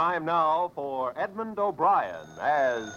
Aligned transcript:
Time 0.00 0.24
now 0.24 0.72
for 0.74 1.12
Edmond 1.14 1.58
O'Brien 1.58 2.26
as 2.40 2.90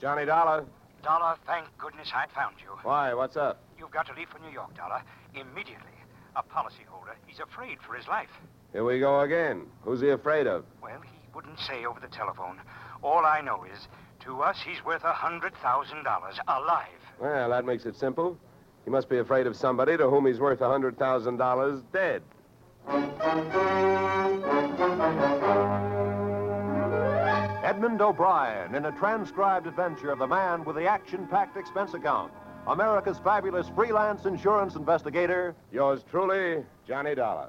Johnny 0.00 0.24
Dollar. 0.24 0.64
Dollar, 1.02 1.36
thank 1.46 1.66
goodness 1.76 2.10
I 2.14 2.24
found 2.34 2.56
you. 2.58 2.70
Why? 2.84 3.12
What's 3.12 3.36
up? 3.36 3.60
You've 3.78 3.90
got 3.90 4.06
to 4.06 4.14
leave 4.14 4.30
for 4.30 4.38
New 4.38 4.50
York, 4.50 4.74
Dollar, 4.74 5.02
immediately. 5.34 5.92
A 6.34 6.42
policyholder. 6.42 7.16
He's 7.26 7.38
afraid 7.38 7.82
for 7.86 7.92
his 7.92 8.08
life. 8.08 8.30
Here 8.72 8.82
we 8.82 8.98
go 8.98 9.20
again. 9.20 9.66
Who's 9.82 10.00
he 10.00 10.08
afraid 10.08 10.46
of? 10.46 10.64
Well, 10.82 11.02
he 11.02 11.10
wouldn't 11.34 11.60
say 11.60 11.84
over 11.84 12.00
the 12.00 12.08
telephone. 12.08 12.62
All 13.02 13.26
I 13.26 13.42
know 13.42 13.64
is, 13.64 13.86
to 14.20 14.40
us, 14.40 14.56
he's 14.66 14.82
worth 14.86 15.04
a 15.04 15.12
$100,000 15.12 15.52
alive. 16.48 16.86
Well, 17.20 17.50
that 17.50 17.66
makes 17.66 17.84
it 17.84 17.94
simple. 17.94 18.38
He 18.86 18.90
must 18.90 19.10
be 19.10 19.18
afraid 19.18 19.46
of 19.46 19.54
somebody 19.54 19.98
to 19.98 20.08
whom 20.08 20.24
he's 20.24 20.40
worth 20.40 20.62
a 20.62 20.64
$100,000 20.64 21.82
dead. 21.92 22.22
Edmond 27.62 28.00
O'Brien 28.00 28.74
in 28.74 28.86
a 28.86 28.92
transcribed 28.92 29.66
adventure 29.66 30.10
of 30.10 30.18
the 30.18 30.26
man 30.26 30.64
with 30.64 30.76
the 30.76 30.86
action 30.86 31.26
packed 31.26 31.56
expense 31.56 31.94
account. 31.94 32.32
America's 32.66 33.18
fabulous 33.18 33.68
freelance 33.74 34.24
insurance 34.24 34.76
investigator. 34.76 35.54
Yours 35.72 36.04
truly, 36.10 36.64
Johnny 36.86 37.14
Dollar. 37.14 37.48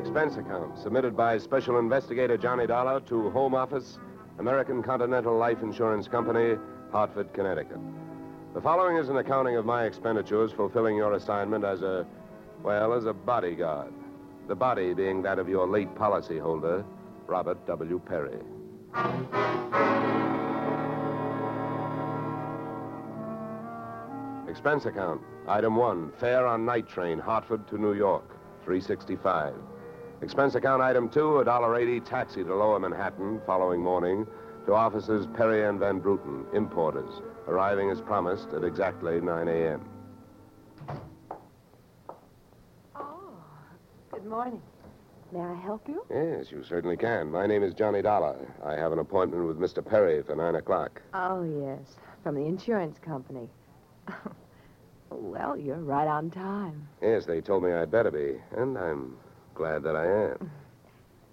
Expense 0.00 0.36
account 0.36 0.78
submitted 0.78 1.16
by 1.16 1.38
Special 1.38 1.78
Investigator 1.78 2.36
Johnny 2.36 2.66
Dollar 2.66 3.00
to 3.00 3.30
Home 3.30 3.54
Office, 3.54 3.98
American 4.38 4.84
Continental 4.84 5.36
Life 5.36 5.62
Insurance 5.62 6.06
Company, 6.06 6.56
Hartford, 6.92 7.32
Connecticut. 7.34 7.78
The 8.54 8.60
following 8.60 8.96
is 8.96 9.08
an 9.08 9.16
accounting 9.16 9.56
of 9.56 9.64
my 9.64 9.84
expenditures 9.84 10.52
fulfilling 10.52 10.96
your 10.96 11.14
assignment 11.14 11.64
as 11.64 11.82
a, 11.82 12.06
well, 12.62 12.92
as 12.92 13.04
a 13.04 13.12
bodyguard. 13.12 13.92
The 14.46 14.54
body 14.54 14.94
being 14.94 15.22
that 15.22 15.40
of 15.40 15.48
your 15.48 15.66
late 15.66 15.92
policyholder, 15.94 16.84
Robert 17.26 17.66
W. 17.66 18.00
Perry. 18.06 18.38
Expense 24.48 24.86
account. 24.86 25.20
Item 25.48 25.74
one, 25.74 26.12
fare 26.18 26.46
on 26.46 26.64
night 26.64 26.88
train, 26.88 27.18
Hartford 27.18 27.66
to 27.68 27.76
New 27.76 27.94
York, 27.94 28.38
365. 28.64 29.54
Expense 30.20 30.56
account 30.56 30.82
item 30.82 31.08
two, 31.08 31.38
a 31.38 31.44
dollar 31.44 31.76
eighty 31.76 32.00
taxi 32.00 32.42
to 32.42 32.54
Lower 32.54 32.80
Manhattan 32.80 33.40
following 33.46 33.80
morning 33.80 34.26
to 34.66 34.74
officers 34.74 35.26
Perry 35.34 35.64
and 35.64 35.78
Van 35.78 36.00
Bruten, 36.00 36.44
importers, 36.52 37.22
arriving 37.46 37.90
as 37.90 38.00
promised 38.00 38.48
at 38.52 38.64
exactly 38.64 39.20
9 39.20 39.48
a.m. 39.48 39.88
Oh, 42.94 43.30
good 44.12 44.26
morning. 44.26 44.60
May 45.32 45.40
I 45.40 45.54
help 45.54 45.88
you? 45.88 46.04
Yes, 46.10 46.50
you 46.50 46.62
certainly 46.64 46.96
can. 46.96 47.30
My 47.30 47.46
name 47.46 47.62
is 47.62 47.72
Johnny 47.72 48.02
Dollar. 48.02 48.36
I 48.64 48.72
have 48.72 48.92
an 48.92 48.98
appointment 48.98 49.46
with 49.46 49.58
Mr. 49.58 49.82
Perry 49.86 50.22
for 50.22 50.34
9 50.34 50.56
o'clock. 50.56 51.00
Oh, 51.14 51.42
yes, 51.44 51.96
from 52.22 52.34
the 52.34 52.44
insurance 52.44 52.98
company. 52.98 53.48
well, 55.10 55.56
you're 55.56 55.76
right 55.76 56.08
on 56.08 56.30
time. 56.30 56.88
Yes, 57.00 57.24
they 57.24 57.40
told 57.40 57.62
me 57.62 57.72
I'd 57.72 57.90
better 57.90 58.10
be, 58.10 58.34
and 58.54 58.76
I'm 58.76 59.16
glad 59.58 59.82
that 59.82 59.96
I 59.96 60.06
am. 60.06 60.50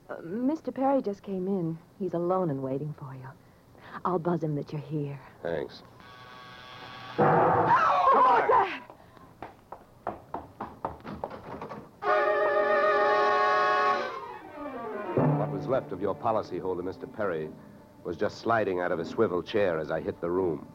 Uh, 0.10 0.16
Mr. 0.26 0.74
Perry 0.74 1.00
just 1.00 1.22
came 1.22 1.48
in. 1.48 1.78
He's 2.00 2.16
alone 2.16 2.50
and 2.50 2.62
waiting 2.62 2.94
for 2.98 3.14
you. 3.14 3.28
I'll 4.04 4.18
buzz 4.18 4.42
him 4.44 4.56
that 4.56 4.74
you're 4.74 4.82
here. 4.82 5.20
Thanks. 5.44 5.84
What 15.38 15.52
was 15.52 15.68
left 15.68 15.92
of 15.92 16.02
your 16.02 16.16
policyholder, 16.16 16.82
Mr. 16.82 17.12
Perry, 17.16 17.50
was 18.04 18.18
just 18.18 18.40
sliding 18.40 18.80
out 18.80 18.92
of 18.92 19.00
a 19.00 19.06
swivel 19.06 19.44
chair 19.44 19.78
as 19.78 19.92
I 19.92 20.02
hit 20.02 20.20
the 20.20 20.32
room. 20.32 20.68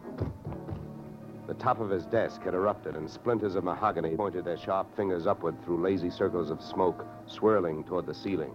The 1.50 1.56
top 1.56 1.80
of 1.80 1.90
his 1.90 2.06
desk 2.06 2.42
had 2.42 2.54
erupted, 2.54 2.94
and 2.94 3.10
splinters 3.10 3.56
of 3.56 3.64
mahogany 3.64 4.14
pointed 4.14 4.44
their 4.44 4.56
sharp 4.56 4.94
fingers 4.94 5.26
upward 5.26 5.60
through 5.64 5.82
lazy 5.82 6.08
circles 6.08 6.48
of 6.48 6.62
smoke 6.62 7.04
swirling 7.26 7.82
toward 7.82 8.06
the 8.06 8.14
ceiling. 8.14 8.54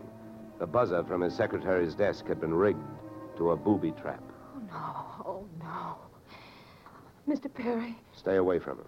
The 0.60 0.66
buzzer 0.66 1.04
from 1.04 1.20
his 1.20 1.36
secretary's 1.36 1.94
desk 1.94 2.26
had 2.26 2.40
been 2.40 2.54
rigged 2.54 2.88
to 3.36 3.52
a 3.52 3.58
booby 3.58 3.92
trap. 3.92 4.24
Oh, 4.56 4.62
no. 4.70 5.26
Oh, 5.26 5.48
no. 5.60 5.98
Mr. 7.28 7.54
Perry. 7.54 7.98
Stay 8.16 8.38
away 8.38 8.60
from 8.60 8.78
him. 8.78 8.88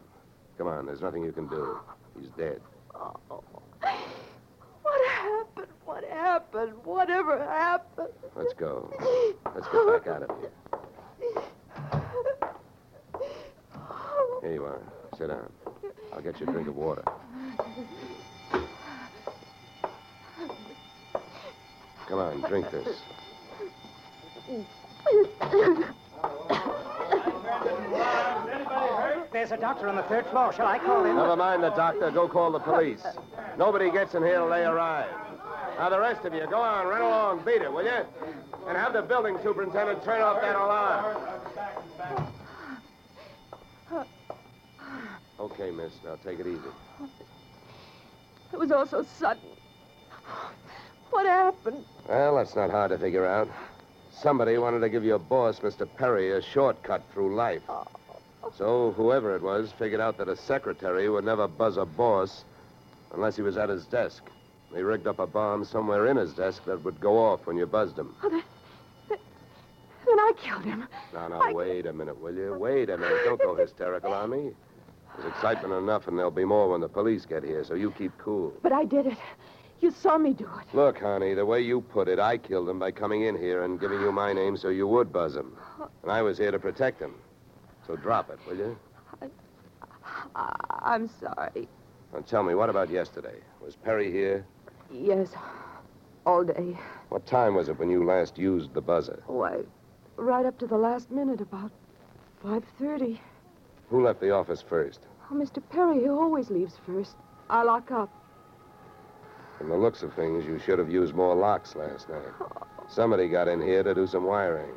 Come 0.58 0.68
on, 0.68 0.86
there's 0.86 1.02
nothing 1.02 1.26
you 1.26 1.34
can 1.34 1.50
do. 1.50 1.78
He's 2.18 2.30
dead. 2.38 2.62
Oh. 2.96 3.44
What 4.84 5.06
happened? 5.10 5.68
What 5.84 6.04
happened? 6.06 6.74
Whatever 6.86 7.40
happened? 7.44 8.14
Let's 8.38 8.54
go. 8.54 8.90
Let's 9.54 9.68
get 9.68 9.88
back 10.06 10.08
out 10.08 10.24
of 10.24 10.40
here. 10.40 10.52
Here 14.48 14.56
you 14.56 14.64
are. 14.64 14.80
Sit 15.18 15.28
down. 15.28 15.52
I'll 16.14 16.22
get 16.22 16.40
you 16.40 16.48
a 16.48 16.52
drink 16.54 16.70
of 16.70 16.78
water. 16.78 17.04
Come 22.08 22.20
on, 22.20 22.40
drink 22.48 22.72
this. 22.72 23.02
There's 29.34 29.52
a 29.52 29.58
doctor 29.58 29.90
on 29.90 29.98
the 29.98 30.04
third 30.04 30.26
floor. 30.28 30.54
Shall 30.54 30.68
I 30.68 30.80
call 30.80 31.04
him? 31.04 31.18
Never 31.18 31.36
mind 31.36 31.62
the 31.62 31.72
doctor. 31.72 32.10
Go 32.10 32.30
call 32.30 32.54
the 32.54 32.60
police. 32.60 33.06
Nobody 33.58 33.92
gets 33.92 34.16
in 34.16 34.24
here 34.24 34.36
till 34.36 34.50
they 34.50 34.64
arrive. 34.64 35.10
Now, 35.78 35.90
the 35.90 36.00
rest 36.00 36.24
of 36.24 36.34
you, 36.34 36.48
go 36.50 36.62
on, 36.62 36.88
run 36.88 37.02
along, 37.02 37.44
beat 37.44 37.62
it, 37.62 37.72
will 37.72 37.84
you? 37.84 38.06
And 38.70 38.78
have 38.78 38.94
the 38.94 39.02
building 39.02 39.38
superintendent 39.44 40.06
turn 40.06 40.22
off 40.22 40.40
that 40.40 40.56
alarm. 40.56 41.37
Okay, 45.60 45.72
miss. 45.72 45.94
Now 46.04 46.16
take 46.24 46.40
it 46.40 46.46
easy. 46.48 46.60
It 48.54 48.60
was 48.60 48.72
all 48.72 48.86
so 48.86 49.04
sudden. 49.04 49.42
What 51.10 51.26
happened? 51.26 51.84
Well, 52.08 52.36
that's 52.36 52.56
not 52.56 52.70
hard 52.70 52.92
to 52.92 52.98
figure 53.00 53.26
out. 53.26 53.50
Somebody 54.12 54.58
wanted 54.58 54.80
to 54.80 54.90
give 54.90 55.04
your 55.04 55.20
boss, 55.20 55.60
Mr. 55.62 55.88
Perry, 55.98 56.32
a 56.32 56.42
shortcut 56.42 57.04
through 57.12 57.36
life. 57.36 57.62
So 58.56 58.92
whoever 58.96 59.36
it 59.36 59.42
was 59.42 59.72
figured 59.72 60.00
out 60.00 60.18
that 60.20 60.30
a 60.30 60.36
secretary 60.36 61.10
would 61.10 61.26
never 61.26 61.48
buzz 61.48 61.78
a 61.78 61.86
boss 61.86 62.46
unless 63.14 63.36
he 63.36 63.42
was 63.42 63.58
at 63.58 63.70
his 63.70 63.86
desk. 63.86 64.24
They 64.72 64.84
rigged 64.84 65.08
up 65.08 65.20
a 65.20 65.28
bomb 65.28 65.66
somewhere 65.66 66.08
in 66.08 66.18
his 66.18 66.34
desk 66.34 66.66
that 66.66 66.84
would 66.84 67.00
go 67.00 67.18
off 67.18 67.46
when 67.48 67.58
you 67.58 67.66
buzzed 67.66 67.98
him. 67.98 68.14
Oh, 68.24 68.30
then, 68.30 68.44
then, 69.10 69.18
then 70.06 70.20
I 70.20 70.32
killed 70.38 70.64
him. 70.66 70.88
Now, 71.14 71.28
now, 71.30 71.42
I- 71.42 71.54
wait 71.54 71.86
a 71.88 71.94
minute, 71.94 72.20
will 72.22 72.36
you? 72.36 72.54
Wait 72.60 72.90
a 72.90 72.98
minute. 72.98 73.22
Don't 73.26 73.42
go 73.42 73.56
hysterical 73.56 74.14
on 74.14 74.30
me. 74.30 74.52
There's 75.18 75.34
excitement 75.34 75.74
enough, 75.74 76.08
and 76.08 76.18
there'll 76.18 76.32
be 76.32 76.46
more 76.46 76.70
when 76.70 76.82
the 76.82 76.88
police 76.90 77.26
get 77.26 77.44
here, 77.44 77.64
so 77.64 77.74
you 77.74 77.92
keep 77.92 78.18
cool. 78.18 78.54
But 78.62 78.72
I 78.72 78.86
did 78.86 79.08
it. 79.08 79.18
You 79.80 79.92
saw 79.92 80.18
me 80.18 80.34
do 80.34 80.46
it. 80.46 80.76
Look, 80.76 81.00
honey, 81.00 81.34
the 81.34 81.46
way 81.46 81.62
you 81.62 81.82
put 81.82 82.08
it, 82.08 82.20
I 82.20 82.38
killed 82.38 82.68
him 82.68 82.80
by 82.80 82.92
coming 82.92 83.24
in 83.24 83.38
here 83.38 83.64
and 83.64 83.80
giving 83.80 84.02
you 84.02 84.12
my 84.12 84.34
name 84.34 84.58
so 84.58 84.70
you 84.70 84.88
would 84.88 85.14
buzz 85.14 85.36
him. 85.36 85.56
And 86.02 86.12
I 86.12 86.22
was 86.24 86.38
here 86.38 86.52
to 86.52 86.60
protect 86.60 87.00
him. 87.00 87.14
So 87.86 87.96
drop 87.96 88.30
it, 88.30 88.40
will 88.48 88.58
you? 88.58 88.78
I, 90.36 90.56
I'm 90.82 91.08
sorry. 91.20 91.68
Now 92.14 92.20
tell 92.22 92.44
me, 92.44 92.56
what 92.56 92.70
about 92.70 92.90
yesterday? 92.90 93.36
Was 93.64 93.76
Perry 93.76 94.12
here? 94.12 94.46
Yes, 94.92 95.30
all 96.26 96.44
day. 96.44 96.78
What 97.10 97.26
time 97.26 97.56
was 97.56 97.70
it 97.70 97.78
when 97.78 97.90
you 97.90 98.04
last 98.04 98.38
used 98.38 98.74
the 98.74 98.82
buzzer? 98.82 99.22
Why, 99.28 99.60
right 100.16 100.46
up 100.46 100.58
to 100.60 100.68
the 100.68 100.78
last 100.78 101.12
minute, 101.12 101.42
about 101.42 101.72
5.30. 102.44 103.20
Who 103.90 104.04
left 104.04 104.20
the 104.20 104.32
office 104.32 104.62
first? 104.62 105.00
Oh, 105.32 105.36
Mr. 105.36 105.62
Perry, 105.70 106.02
he 106.02 106.10
always 106.10 106.50
leaves 106.50 106.76
first. 106.86 107.16
I 107.50 107.64
lock 107.64 107.92
up. 107.92 108.10
From 109.58 109.70
the 109.70 109.78
looks 109.78 110.04
of 110.04 110.14
things, 110.14 110.46
you 110.46 110.60
should 110.60 110.78
have 110.78 110.92
used 110.92 111.16
more 111.16 111.36
locks 111.36 111.76
last 111.76 112.10
night. 112.10 112.34
Somebody 112.90 113.28
got 113.28 113.48
in 113.48 113.62
here 113.62 113.84
to 113.84 113.94
do 113.94 114.06
some 114.06 114.26
wiring. 114.26 114.72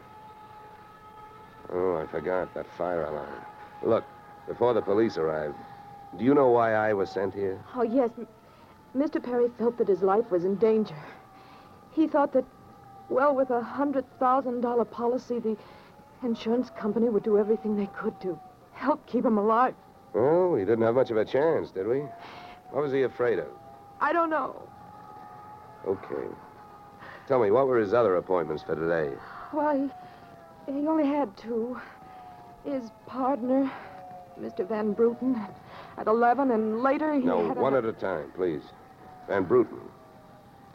Oh, 1.73 1.97
I 1.97 2.07
forgot 2.07 2.53
that 2.55 2.67
fire 2.77 3.05
alarm. 3.05 3.45
Look, 3.85 4.05
before 4.49 4.75
the 4.75 4.83
police 4.83 5.17
arrived, 5.19 5.55
do 6.19 6.25
you 6.25 6.35
know 6.35 6.49
why 6.49 6.75
I 6.75 6.93
was 6.93 7.11
sent 7.11 7.35
here? 7.35 7.61
Oh, 7.75 7.83
yes. 7.83 8.11
M- 8.19 8.27
Mr. 8.97 9.23
Perry 9.23 9.49
felt 9.59 9.79
that 9.79 9.87
his 9.87 10.03
life 10.03 10.31
was 10.31 10.45
in 10.45 10.57
danger. 10.57 10.97
He 11.93 12.09
thought 12.09 12.33
that, 12.33 12.45
well, 13.09 13.35
with 13.35 13.51
a 13.51 13.61
$100,000 13.61 14.91
policy, 14.91 15.39
the 15.39 15.57
insurance 16.25 16.71
company 16.71 17.09
would 17.09 17.23
do 17.23 17.39
everything 17.39 17.77
they 17.77 17.87
could 17.87 18.21
to 18.21 18.39
help 18.81 19.07
keep 19.07 19.25
him 19.25 19.37
alive. 19.37 19.75
Oh, 20.15 20.21
well, 20.23 20.51
we 20.53 20.61
didn't 20.61 20.83
have 20.83 20.95
much 20.95 21.11
of 21.11 21.19
a 21.19 21.25
chance, 21.25 21.71
did 21.71 21.87
we? 21.87 22.01
What 22.71 22.83
was 22.83 22.93
he 22.93 23.03
afraid 23.03 23.39
of? 23.39 23.47
I 24.01 24.13
don't 24.13 24.31
know. 24.31 24.61
Okay. 25.87 26.27
Tell 27.29 27.41
me, 27.41 27.51
what 27.51 27.67
were 27.69 27.79
his 27.79 27.93
other 27.93 28.17
appointments 28.17 28.63
for 28.63 28.75
today? 28.75 29.15
Well, 29.53 29.91
he, 30.67 30.73
he 30.73 30.87
only 30.87 31.07
had 31.07 31.37
two. 31.37 31.79
His 32.65 32.91
partner, 33.07 33.71
Mr. 34.41 34.67
Van 34.67 34.93
Bruten, 34.93 35.41
at 35.99 36.07
11, 36.07 36.51
and 36.51 36.83
later 36.83 37.15
he 37.15 37.21
No, 37.21 37.53
one 37.53 37.75
a... 37.75 37.79
at 37.79 37.85
a 37.85 37.93
time, 37.93 38.33
please. 38.35 38.63
Van 39.29 39.45
Bruten. 39.45 39.81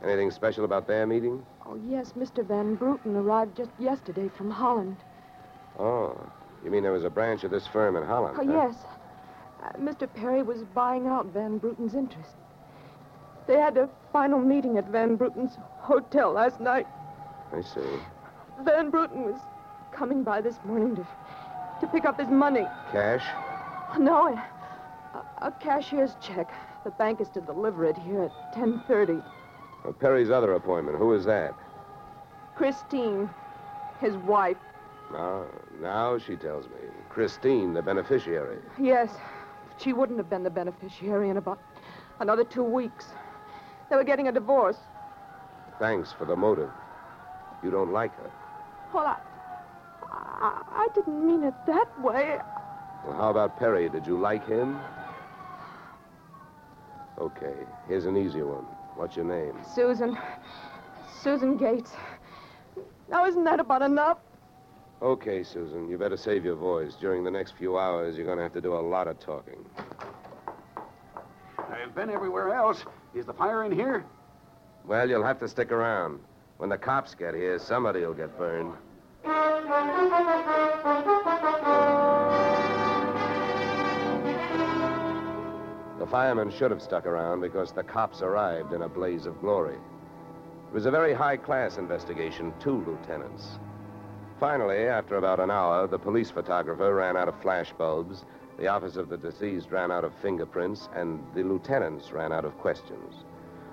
Anything 0.04 0.30
special 0.30 0.66
about 0.66 0.88
their 0.88 1.08
meeting? 1.08 1.44
Oh, 1.66 1.76
yes, 1.76 2.14
Mr. 2.18 2.46
Van 2.46 2.76
Bruten 2.76 3.16
arrived 3.16 3.58
just 3.58 3.72
yesterday 3.80 4.30
from 4.38 4.52
Holland. 4.52 4.98
Oh, 5.80 6.16
you 6.66 6.72
mean 6.72 6.82
there 6.82 6.92
was 6.92 7.06
a 7.06 7.10
branch 7.10 7.44
of 7.44 7.52
this 7.52 7.68
firm 7.68 7.96
in 7.96 8.04
Holland? 8.04 8.38
Oh, 8.40 8.46
huh? 8.46 8.68
yes. 8.68 8.76
Uh, 9.64 9.72
Mr. 9.78 10.12
Perry 10.12 10.42
was 10.42 10.64
buying 10.74 11.08
out 11.08 11.28
Van 11.28 11.60
Bruten's 11.60 11.94
interest. 11.94 12.34
They 13.48 13.60
had 13.60 13.78
a 13.78 13.88
final 14.12 14.40
meeting 14.40 14.78
at 14.78 14.90
Van 14.90 15.16
Bruten's 15.16 15.58
hotel 15.78 16.32
last 16.32 16.60
night. 16.60 16.88
I 17.54 17.62
see. 17.62 18.00
Van 18.64 18.90
Bruten 18.90 19.24
was 19.24 19.40
coming 19.92 20.24
by 20.24 20.42
this 20.42 20.56
morning 20.66 20.96
to, 20.96 21.08
to 21.82 21.88
pick 21.88 22.06
up 22.06 22.20
his 22.20 22.30
money. 22.30 22.66
Cash? 22.92 23.24
No, 24.00 24.36
a, 25.14 25.24
a 25.44 25.52
cashier's 25.52 26.16
check. 26.20 26.52
The 26.84 26.90
bank 26.92 27.22
is 27.22 27.30
to 27.30 27.42
deliver 27.42 27.86
it 27.86 27.98
here 27.98 28.24
at 28.24 28.56
10.30. 28.56 29.24
Well, 29.84 29.94
Perry's 29.94 30.32
other 30.32 30.54
appointment, 30.54 30.98
who 30.98 31.14
is 31.14 31.26
that? 31.26 31.54
Christine, 32.56 33.30
his 34.00 34.16
wife. 34.16 34.58
Now, 35.12 35.46
now 35.82 36.18
she 36.18 36.36
tells 36.36 36.66
me. 36.66 36.76
Christine, 37.10 37.74
the 37.74 37.82
beneficiary. 37.82 38.58
Yes, 38.80 39.10
she 39.78 39.94
wouldn't 39.94 40.18
have 40.18 40.30
been 40.30 40.44
the 40.44 40.50
beneficiary 40.50 41.30
in 41.30 41.38
about 41.38 41.60
another 42.20 42.44
two 42.44 42.64
weeks. 42.64 43.06
They 43.90 43.96
were 43.96 44.04
getting 44.04 44.28
a 44.28 44.32
divorce. 44.32 44.78
Thanks 45.80 46.12
for 46.12 46.26
the 46.26 46.36
motive. 46.36 46.72
You 47.64 47.72
don't 47.72 47.92
like 47.92 48.16
her. 48.18 48.32
Well, 48.94 49.06
I, 49.06 49.18
I, 50.12 50.64
I 50.72 50.88
didn't 50.94 51.26
mean 51.26 51.44
it 51.44 51.54
that 51.68 51.88
way. 52.02 52.40
Well, 53.06 53.16
how 53.16 53.30
about 53.30 53.58
Perry? 53.58 53.90
Did 53.90 54.08
you 54.08 54.18
like 54.20 54.48
him? 54.48 54.80
Okay, 57.18 57.56
here's 57.88 58.06
an 58.06 58.18
easy 58.18 58.42
one. 58.42 58.66
What's 58.96 59.16
your 59.16 59.26
name? 59.26 59.58
Susan. 59.74 60.18
Susan 61.22 61.58
Gates. 61.58 61.92
Now, 63.10 63.26
isn't 63.26 63.44
that 63.44 63.60
about 63.60 63.82
enough? 63.82 64.18
Okay, 65.02 65.44
Susan, 65.44 65.90
you 65.90 65.98
better 65.98 66.16
save 66.16 66.46
your 66.46 66.56
voice. 66.56 66.96
During 66.96 67.24
the 67.24 67.32
next 67.32 67.56
few 67.58 67.78
hours, 67.78 68.16
you're 68.16 68.26
going 68.26 68.38
to 68.38 68.44
have 68.44 68.54
to 68.54 68.62
do 68.62 68.74
a 68.74 68.80
lot 68.80 69.08
of 69.08 69.20
talking. 69.20 69.66
I've 71.58 71.94
been 71.94 72.10
everywhere 72.10 72.54
else. 72.54 72.84
Is 73.14 73.26
the 73.26 73.34
fire 73.34 73.66
in 73.66 73.72
here? 73.72 74.06
Well, 74.86 75.10
you'll 75.10 75.26
have 75.26 75.40
to 75.40 75.48
stick 75.50 75.72
around. 75.72 76.20
When 76.58 76.70
the 76.70 76.78
cops 76.78 77.14
get 77.14 77.34
here, 77.34 77.60
somebody 77.60 78.02
will 78.02 78.14
get 78.14 78.38
burned. 78.38 78.74
The 86.00 86.08
firemen 86.10 86.52
should 86.52 86.72
have 86.72 86.82
stuck 86.82 87.06
around 87.06 87.42
because 87.42 87.74
the 87.74 87.84
cops 87.84 88.22
arrived 88.22 88.72
in 88.74 88.84
a 88.84 88.90
blaze 88.90 89.26
of 89.26 89.42
glory. 89.42 89.76
It 89.76 90.74
was 90.74 90.86
a 90.86 90.92
very 90.92 91.14
high 91.14 91.36
class 91.36 91.78
investigation, 91.78 92.54
two 92.60 92.84
lieutenants. 92.86 93.60
Finally, 94.40 94.88
after 94.88 95.16
about 95.16 95.40
an 95.40 95.50
hour, 95.50 95.88
the 95.88 95.98
police 95.98 96.30
photographer 96.30 96.94
ran 96.94 97.16
out 97.16 97.30
of 97.30 97.42
flash 97.42 97.72
bulbs, 97.78 98.26
the 98.58 98.68
office 98.68 98.98
of 98.98 99.08
the 99.08 99.18
deceased 99.18 99.72
ran 99.72 99.92
out 99.92 100.04
of 100.04 100.14
fingerprints, 100.22 100.90
and 100.94 101.22
the 101.34 101.44
lieutenants 101.44 102.12
ran 102.12 102.34
out 102.34 102.44
of 102.44 102.58
questions. 102.58 103.24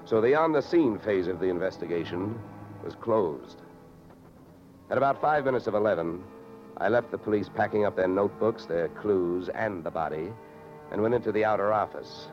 So 0.05 0.21
the 0.21 0.35
on 0.35 0.53
the 0.53 0.63
scene 0.63 0.99
phase 0.99 1.27
of 1.27 1.41
the 1.41 1.49
investigation 1.49 2.39
was 2.85 2.95
closed. 2.95 3.63
At 4.91 4.99
about 4.99 5.21
five 5.21 5.45
minutes 5.45 5.67
of 5.67 5.75
11, 5.75 6.23
I 6.77 6.89
left 6.89 7.11
the 7.11 7.19
police 7.19 7.49
packing 7.49 7.85
up 7.85 7.97
their 7.97 8.09
notebooks, 8.09 8.67
their 8.67 8.89
clues, 8.89 9.49
and 9.49 9.83
the 9.83 9.91
body, 9.91 10.33
and 10.91 11.03
went 11.03 11.15
into 11.15 11.33
the 11.33 11.45
outer 11.45 11.73
office. 11.73 12.29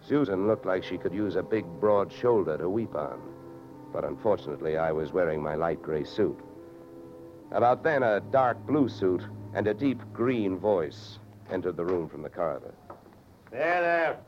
Susan 0.00 0.46
looked 0.46 0.66
like 0.66 0.84
she 0.84 0.98
could 0.98 1.12
use 1.12 1.36
a 1.36 1.42
big, 1.42 1.64
broad 1.80 2.12
shoulder 2.12 2.56
to 2.56 2.68
weep 2.68 2.94
on. 2.94 3.20
But 3.92 4.04
unfortunately, 4.04 4.76
I 4.76 4.92
was 4.92 5.12
wearing 5.12 5.42
my 5.42 5.54
light 5.54 5.82
gray 5.82 6.04
suit. 6.04 6.38
About 7.52 7.82
then, 7.82 8.02
a 8.02 8.20
dark 8.20 8.58
blue 8.66 8.88
suit 8.88 9.22
and 9.54 9.66
a 9.66 9.74
deep 9.74 10.00
green 10.12 10.58
voice 10.58 11.18
entered 11.50 11.76
the 11.76 11.84
room 11.84 12.08
from 12.08 12.22
the 12.22 12.28
corridor. 12.28 12.74
There, 13.50 13.80
there. 13.80 14.18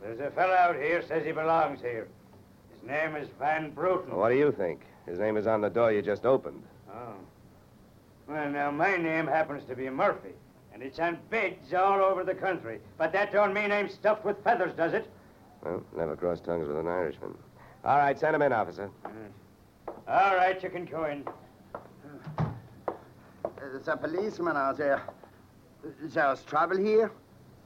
There's 0.00 0.20
a 0.20 0.30
fellow 0.30 0.54
out 0.54 0.76
here 0.76 1.02
says 1.02 1.26
he 1.26 1.32
belongs 1.32 1.80
here. 1.80 2.08
His 2.70 2.88
name 2.88 3.16
is 3.16 3.28
Van 3.38 3.70
Bruten. 3.70 4.14
What 4.16 4.30
do 4.30 4.36
you 4.36 4.52
think? 4.52 4.82
His 5.06 5.18
name 5.18 5.36
is 5.36 5.46
on 5.46 5.60
the 5.60 5.68
door 5.68 5.92
you 5.92 6.02
just 6.02 6.24
opened. 6.24 6.62
Oh. 6.90 7.14
Well, 8.28 8.48
now, 8.50 8.70
my 8.70 8.96
name 8.96 9.26
happens 9.26 9.64
to 9.64 9.74
be 9.74 9.88
Murphy, 9.90 10.34
and 10.72 10.82
it's 10.82 10.98
on 10.98 11.18
bids 11.30 11.72
all 11.74 12.00
over 12.00 12.24
the 12.24 12.34
country. 12.34 12.78
But 12.96 13.12
that 13.12 13.32
don't 13.32 13.54
mean 13.54 13.72
I'm 13.72 13.88
stuffed 13.88 14.24
with 14.24 14.42
feathers, 14.44 14.74
does 14.74 14.92
it? 14.92 15.10
Well, 15.64 15.82
never 15.96 16.14
cross 16.14 16.40
tongues 16.40 16.68
with 16.68 16.78
an 16.78 16.86
Irishman. 16.86 17.34
All 17.84 17.98
right, 17.98 18.18
send 18.18 18.36
him 18.36 18.42
in, 18.42 18.52
officer. 18.52 18.90
All 20.06 20.36
right, 20.36 20.62
you 20.62 20.70
can 20.70 20.84
go 20.84 21.04
in. 21.06 21.24
There's 23.60 23.88
a 23.88 23.96
policeman 23.96 24.56
out 24.56 24.76
there. 24.78 25.02
There's 26.02 26.42
trouble 26.44 26.76
here? 26.76 27.10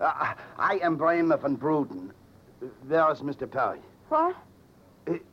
Uh, 0.01 0.35
I 0.59 0.79
am 0.83 0.97
Bremer 0.97 1.37
van 1.37 1.57
Bruden. 1.57 2.11
Where 2.87 3.11
is 3.11 3.21
Mr. 3.21 3.51
Perry? 3.51 3.81
What? 4.09 4.37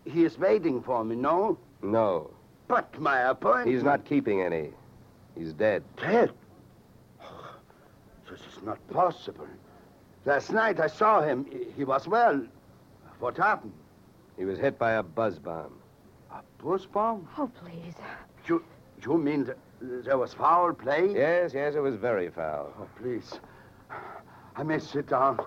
He 0.05 0.23
is 0.25 0.37
waiting 0.37 0.81
for 0.81 1.03
me, 1.03 1.15
no? 1.15 1.57
No, 1.81 2.31
But 2.67 2.99
my 2.99 3.21
appointment... 3.21 3.69
he's 3.69 3.83
not 3.83 4.03
keeping 4.05 4.41
any. 4.41 4.69
He's 5.37 5.53
dead. 5.53 5.83
Dead? 5.97 6.31
This 8.29 8.39
is 8.41 8.63
not 8.63 8.85
possible. 8.89 9.47
Last 10.25 10.51
night 10.51 10.79
I 10.79 10.87
saw 10.87 11.21
him. 11.21 11.45
He- 11.45 11.67
He 11.77 11.83
was 11.83 12.07
well. 12.07 12.41
What 13.19 13.37
happened? 13.37 13.73
He 14.37 14.45
was 14.45 14.57
hit 14.59 14.77
by 14.79 14.91
a 14.93 15.03
buzz 15.03 15.39
bomb. 15.39 15.73
A 16.31 16.41
buzz 16.63 16.85
bomb? 16.85 17.27
Oh, 17.37 17.49
please. 17.63 17.93
You, 18.47 18.63
you 19.05 19.17
mean 19.17 19.45
th- 19.45 19.57
there 19.81 20.17
was 20.17 20.33
foul 20.33 20.73
play? 20.73 21.13
Yes, 21.13 21.53
yes, 21.53 21.75
it 21.75 21.79
was 21.79 21.95
very 21.95 22.29
foul. 22.29 22.73
Oh, 22.79 22.87
please. 23.01 23.39
I 24.55 24.63
may 24.63 24.79
sit 24.79 25.07
down. 25.07 25.39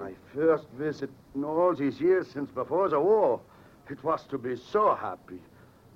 My 0.00 0.12
first 0.34 0.68
visit 0.78 1.10
in 1.34 1.42
all 1.44 1.74
these 1.74 2.00
years 2.00 2.28
since 2.28 2.50
before 2.50 2.88
the 2.88 3.00
war. 3.00 3.40
It 3.88 4.02
was 4.04 4.24
to 4.26 4.38
be 4.38 4.56
so 4.56 4.94
happy. 4.94 5.40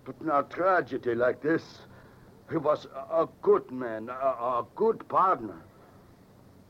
But 0.05 0.21
now 0.25 0.43
tragedy 0.43 1.15
like 1.15 1.43
this. 1.43 1.63
He 2.51 2.57
was 2.57 2.87
a, 2.95 3.23
a 3.23 3.29
good 3.43 3.71
man, 3.71 4.09
a, 4.09 4.13
a 4.13 4.67
good 4.75 5.07
partner. 5.09 5.63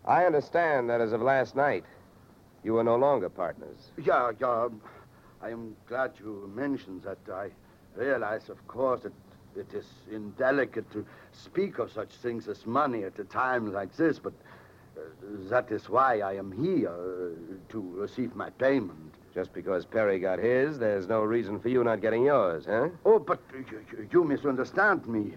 I 0.04 0.25
understand 0.26 0.90
that 0.90 1.00
as 1.00 1.12
of 1.12 1.23
last 1.23 1.56
night, 1.56 1.85
you 2.64 2.75
were 2.75 2.85
no 2.85 2.97
longer 2.97 3.28
partners. 3.30 3.90
Yeah, 4.02 4.32
yeah. 4.38 4.64
Um, 4.64 4.82
I 5.42 5.50
am 5.50 5.75
glad 5.87 6.12
you 6.18 6.50
mentioned 6.54 7.02
that. 7.04 7.18
I 7.32 7.50
realize, 7.97 8.49
of 8.50 8.66
course, 8.68 9.02
that 9.02 9.12
it 9.57 9.73
is 9.75 9.87
indelicate 10.11 10.90
to 10.92 11.04
speak 11.33 11.78
of 11.78 11.90
such 11.90 12.11
things 12.16 12.49
as 12.49 12.66
money 12.66 13.04
at 13.04 13.19
a 13.19 13.25
time 13.25 13.73
like 13.73 13.95
this, 13.97 14.19
but 14.19 14.33
uh, 14.97 15.00
that 15.49 15.71
is 15.71 15.88
why 15.88 16.21
I 16.21 16.35
am 16.35 16.52
here 16.52 16.88
uh, 16.90 17.73
to 17.73 17.80
receive 17.97 18.35
my 18.35 18.50
payment. 18.50 19.14
Just 19.35 19.52
because 19.52 19.85
Perry 19.87 20.19
got 20.19 20.38
his, 20.38 20.78
there's 20.78 21.07
no 21.07 21.23
reason 21.23 21.61
for 21.61 21.69
you 21.69 21.85
not 21.85 22.00
getting 22.00 22.25
yours, 22.25 22.64
huh? 22.66 22.88
Oh, 23.04 23.19
but 23.19 23.40
you, 23.52 23.64
you- 24.11 24.25
misunderstand 24.25 25.07
me. 25.07 25.35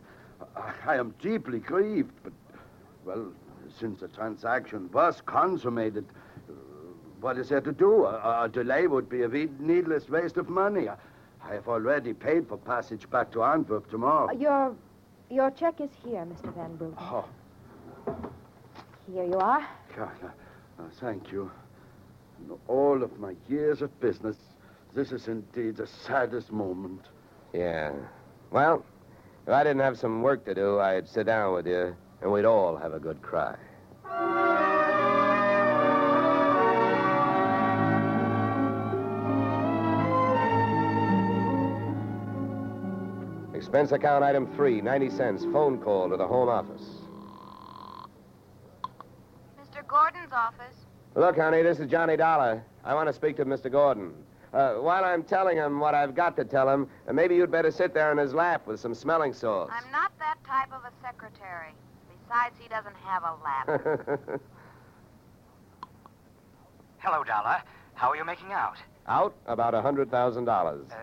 I, 0.55 0.73
I 0.87 0.95
am 0.97 1.13
deeply 1.21 1.59
grieved, 1.59 2.11
but, 2.23 2.33
well, 3.05 3.31
since 3.79 3.99
the 3.99 4.07
transaction 4.07 4.89
was 4.91 5.21
consummated, 5.25 6.05
uh, 6.49 6.53
what 7.21 7.37
is 7.37 7.49
there 7.49 7.61
to 7.61 7.71
do? 7.71 8.05
A, 8.05 8.43
a 8.45 8.49
delay 8.49 8.87
would 8.87 9.09
be 9.09 9.23
a 9.23 9.27
needless 9.27 10.09
waste 10.09 10.37
of 10.37 10.49
money. 10.49 10.89
I, 10.89 10.95
I 11.45 11.53
have 11.53 11.67
already 11.67 12.13
paid 12.13 12.47
for 12.47 12.57
passage 12.57 13.09
back 13.09 13.31
to 13.33 13.43
Antwerp 13.43 13.89
tomorrow. 13.89 14.29
Uh, 14.29 14.33
your, 14.33 14.75
your 15.29 15.51
check 15.51 15.81
is 15.81 15.89
here, 16.03 16.25
Mr. 16.25 16.53
Van 16.55 16.75
Bruten. 16.75 16.97
Oh, 16.99 17.25
Here 19.11 19.25
you 19.25 19.37
are. 19.37 19.67
God, 19.95 20.11
uh, 20.23 20.27
uh, 20.81 20.85
thank 20.99 21.31
you. 21.31 21.51
In 22.39 22.57
all 22.67 23.03
of 23.03 23.19
my 23.19 23.35
years 23.49 23.81
of 23.81 23.97
business, 23.99 24.37
this 24.93 25.11
is 25.11 25.27
indeed 25.27 25.77
the 25.77 25.87
saddest 25.87 26.51
moment. 26.51 27.01
Yeah. 27.53 27.91
Well, 28.51 28.85
if 29.45 29.53
I 29.53 29.63
didn't 29.63 29.81
have 29.81 29.97
some 29.99 30.21
work 30.21 30.45
to 30.45 30.55
do, 30.55 30.79
I'd 30.79 31.07
sit 31.07 31.25
down 31.25 31.53
with 31.53 31.67
you, 31.67 31.95
and 32.21 32.31
we'd 32.31 32.45
all 32.45 32.75
have 32.77 32.93
a 32.93 32.99
good 32.99 33.21
cry. 33.21 33.55
Expense 43.73 43.91
account 43.91 44.23
item 44.23 44.45
three, 44.55 44.81
90 44.81 45.09
cents. 45.09 45.45
Phone 45.45 45.79
call 45.79 46.07
to 46.07 46.15
the 46.15 46.27
home 46.27 46.47
office. 46.47 46.83
Mr. 49.59 49.83
Gordon's 49.87 50.31
office. 50.31 50.75
Look, 51.15 51.37
honey, 51.37 51.63
this 51.63 51.79
is 51.79 51.89
Johnny 51.89 52.15
Dollar. 52.15 52.63
I 52.85 52.93
want 52.93 53.09
to 53.09 53.13
speak 53.13 53.35
to 53.37 53.45
Mr. 53.45 53.71
Gordon. 53.71 54.13
Uh, 54.53 54.75
while 54.75 55.03
I'm 55.03 55.23
telling 55.23 55.57
him 55.57 55.79
what 55.79 55.95
I've 55.95 56.13
got 56.13 56.37
to 56.37 56.45
tell 56.45 56.69
him, 56.69 56.87
uh, 57.09 57.13
maybe 57.13 57.33
you'd 57.35 57.49
better 57.49 57.71
sit 57.71 57.95
there 57.95 58.11
in 58.11 58.19
his 58.19 58.31
lap 58.31 58.67
with 58.67 58.79
some 58.79 58.93
smelling 58.93 59.33
salts. 59.33 59.73
I'm 59.75 59.91
not 59.91 60.11
that 60.19 60.35
type 60.45 60.71
of 60.71 60.83
a 60.83 60.91
secretary. 61.01 61.73
Besides, 62.27 62.55
he 62.61 62.69
doesn't 62.69 62.95
have 62.97 63.23
a 63.23 63.33
lap. 63.43 63.65
Hello, 66.99 67.23
Dollar. 67.23 67.63
How 67.95 68.11
are 68.11 68.15
you 68.15 68.23
making 68.23 68.51
out? 68.51 68.77
Out 69.07 69.33
about 69.47 69.73
a 69.73 69.81
$100,000. 69.81 70.47
Uh, 70.47 70.95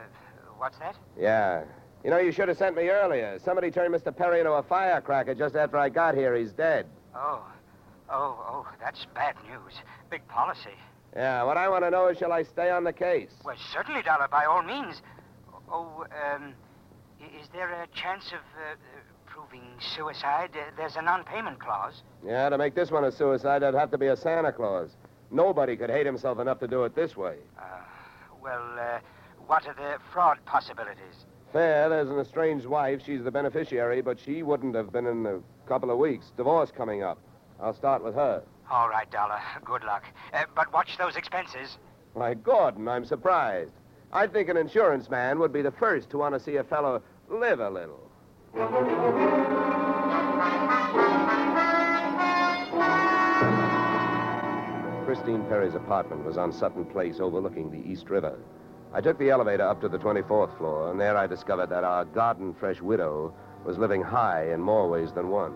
what's 0.57 0.79
that? 0.79 0.95
Yeah. 1.19 1.65
You 2.05 2.11
know, 2.11 2.19
you 2.19 2.33
should 2.33 2.49
have 2.49 2.57
sent 2.57 2.77
me 2.77 2.89
earlier. 2.89 3.39
Somebody 3.45 3.71
turned 3.71 3.95
Mr. 3.95 4.15
Perry 4.15 4.41
into 4.41 4.53
a 4.53 4.63
firecracker 4.63 5.35
just 5.35 5.55
after 5.55 5.77
I 5.77 5.89
got 5.91 6.15
here. 6.15 6.35
He's 6.35 6.53
dead. 6.53 6.87
Oh. 7.15 7.43
Oh, 8.09 8.39
oh, 8.49 8.69
that's 8.81 9.07
bad 9.15 9.37
news. 9.49 9.75
Big 10.11 10.27
policy. 10.27 10.75
Yeah, 11.15 11.43
what 11.43 11.57
I 11.57 11.69
want 11.69 11.85
to 11.85 11.91
know 11.91 12.09
is 12.09 12.19
shall 12.19 12.33
I 12.33 12.43
stay 12.43 12.71
on 12.71 12.85
the 12.85 12.93
case? 12.93 13.31
Well, 13.45 13.57
certainly, 13.73 14.03
Dollar, 14.03 14.29
by 14.29 14.47
all 14.47 14.63
means. 14.63 15.03
Oh, 15.71 16.07
um, 16.35 16.55
is 17.21 17.49
there 17.53 17.71
a 17.71 17.87
chance 17.89 18.33
of 18.33 18.41
uh, 18.59 18.75
proving 19.27 19.63
suicide? 19.95 20.51
Uh, 20.55 20.71
there's 20.77 20.97
a 20.97 21.03
non-payment 21.03 21.61
clause. 21.61 22.03
Yeah, 22.27 22.49
to 22.49 22.59
make 22.59 22.75
this 22.75 22.91
one 22.91 23.05
a 23.05 23.13
suicide, 23.13 23.61
there'd 23.63 23.75
have 23.75 23.91
to 23.93 23.99
be 23.99 24.07
a 24.07 24.17
Santa 24.17 24.53
Claus. 24.53 24.91
Nobody 25.31 25.77
could 25.77 25.91
hate 25.91 26.07
himself 26.07 26.41
enough 26.41 26.59
to 26.61 26.67
do 26.67 26.85
it 26.85 26.95
this 26.97 27.17
way. 27.17 27.37
Uh, 27.59 27.63
well, 28.43 28.65
uh, 28.81 28.99
what 29.47 29.67
are 29.67 29.75
the 29.75 29.99
fraud 30.13 30.39
possibilities? 30.47 31.27
Fair, 31.53 31.89
there's 31.89 32.09
an 32.09 32.19
estranged 32.19 32.67
wife. 32.67 33.03
She's 33.05 33.25
the 33.25 33.31
beneficiary, 33.31 34.03
but 34.03 34.19
she 34.21 34.43
wouldn't 34.43 34.77
have 34.77 34.93
been 34.93 35.07
in 35.07 35.27
a 35.27 35.41
couple 35.67 35.91
of 35.91 35.99
weeks. 35.99 36.31
Divorce 36.37 36.71
coming 36.71 37.03
up. 37.03 37.19
I'll 37.61 37.75
start 37.75 38.05
with 38.05 38.15
her. 38.15 38.43
All 38.71 38.89
right, 38.89 39.11
Dollar. 39.11 39.41
Good 39.65 39.83
luck. 39.83 40.05
Uh, 40.33 40.45
but 40.55 40.73
watch 40.73 40.97
those 40.97 41.17
expenses. 41.17 41.77
Why, 42.13 42.35
Gordon, 42.35 42.87
I'm 42.87 43.05
surprised. 43.05 43.73
I 44.13 44.27
think 44.27 44.49
an 44.49 44.57
insurance 44.57 45.11
man 45.11 45.39
would 45.41 45.53
be 45.53 45.63
the 45.63 45.73
first 45.73 46.11
to 46.11 46.19
want 46.19 46.35
to 46.35 46.41
see 46.41 46.57
a 46.57 46.65
fellow 46.65 47.03
live 47.29 47.61
a 47.61 47.71
little. 47.71 48.01
Christine 55.05 55.45
Perry's 55.49 55.75
apartment 55.75 56.25
was 56.25 56.37
on 56.37 56.53
Sutton 56.53 56.85
Place 56.85 57.19
overlooking 57.19 57.71
the 57.71 57.91
East 57.91 58.09
River. 58.09 58.39
I 58.93 59.01
took 59.01 59.19
the 59.19 59.31
elevator 59.31 59.63
up 59.63 59.81
to 59.83 59.89
the 59.89 59.99
24th 59.99 60.57
floor, 60.59 60.91
and 60.91 61.01
there 61.01 61.17
I 61.17 61.29
discovered 61.29 61.69
that 61.69 61.85
our 61.85 62.05
garden 62.05 62.53
fresh 62.53 62.81
widow 62.81 63.33
was 63.65 63.79
living 63.79 64.03
high 64.03 64.53
in 64.53 64.61
more 64.61 64.89
ways 64.89 65.13
than 65.13 65.29
one. 65.29 65.55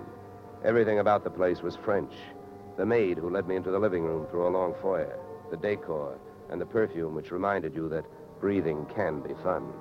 Everything 0.65 1.01
about 1.01 1.25
the 1.25 1.31
place 1.31 1.61
was 1.61 1.75
French. 1.75 2.13
The 2.77 2.87
maid 2.87 3.19
who 3.19 3.31
led 3.31 3.49
me 3.49 3.57
into 3.57 3.73
the 3.73 3.79
living 3.79 4.05
room 4.05 4.27
through 4.27 4.47
a 4.47 4.51
long 4.57 4.75
foyer, 4.81 5.19
the 5.51 5.57
decor, 5.57 6.17
and 6.49 6.61
the 6.61 6.67
perfume 6.67 7.15
which 7.15 7.33
reminded 7.33 7.75
you 7.75 7.89
that 7.89 8.07
breathing 8.41 8.87
can 8.95 9.21
be 9.21 9.35
fun. 9.43 9.73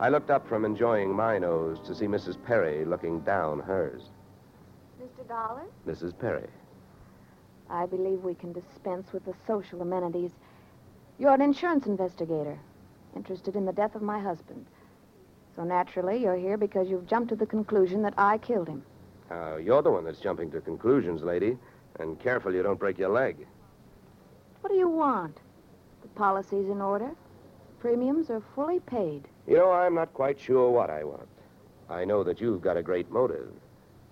I 0.00 0.08
looked 0.08 0.30
up 0.30 0.48
from 0.48 0.64
enjoying 0.64 1.14
my 1.14 1.38
nose 1.38 1.78
to 1.86 1.94
see 1.94 2.06
Mrs. 2.06 2.42
Perry 2.44 2.84
looking 2.84 3.20
down 3.20 3.60
hers. 3.60 4.02
Mr. 5.00 5.26
Dollar, 5.28 5.62
Mrs. 5.86 6.18
Perry. 6.18 6.48
I 7.70 7.86
believe 7.86 8.22
we 8.22 8.34
can 8.34 8.52
dispense 8.52 9.12
with 9.12 9.24
the 9.24 9.34
social 9.46 9.82
amenities. 9.82 10.32
You're 11.18 11.32
an 11.34 11.40
insurance 11.40 11.86
investigator, 11.86 12.58
interested 13.14 13.56
in 13.56 13.64
the 13.64 13.72
death 13.72 13.94
of 13.94 14.02
my 14.02 14.20
husband. 14.20 14.66
So 15.54 15.64
naturally, 15.64 16.18
you're 16.18 16.36
here 16.36 16.58
because 16.58 16.88
you've 16.88 17.06
jumped 17.06 17.30
to 17.30 17.36
the 17.36 17.46
conclusion 17.46 18.02
that 18.02 18.12
I 18.18 18.36
killed 18.36 18.68
him. 18.68 18.82
Uh, 19.30 19.56
you're 19.56 19.82
the 19.82 19.90
one 19.90 20.04
that's 20.04 20.20
jumping 20.20 20.50
to 20.50 20.60
conclusions, 20.60 21.22
lady. 21.22 21.56
And 21.98 22.20
careful 22.20 22.52
you 22.52 22.62
don't 22.62 22.78
break 22.78 22.98
your 22.98 23.08
leg. 23.08 23.46
What 24.60 24.70
do 24.70 24.76
you 24.76 24.88
want? 24.88 25.38
The 26.02 26.08
policy's 26.08 26.68
in 26.68 26.82
order. 26.82 27.10
Premiums 27.80 28.28
are 28.28 28.42
fully 28.54 28.80
paid. 28.80 29.26
You 29.46 29.56
know, 29.56 29.72
I'm 29.72 29.94
not 29.94 30.12
quite 30.12 30.38
sure 30.38 30.70
what 30.70 30.90
I 30.90 31.04
want. 31.04 31.28
I 31.88 32.04
know 32.04 32.22
that 32.24 32.40
you've 32.40 32.60
got 32.60 32.76
a 32.76 32.82
great 32.82 33.10
motive. 33.10 33.48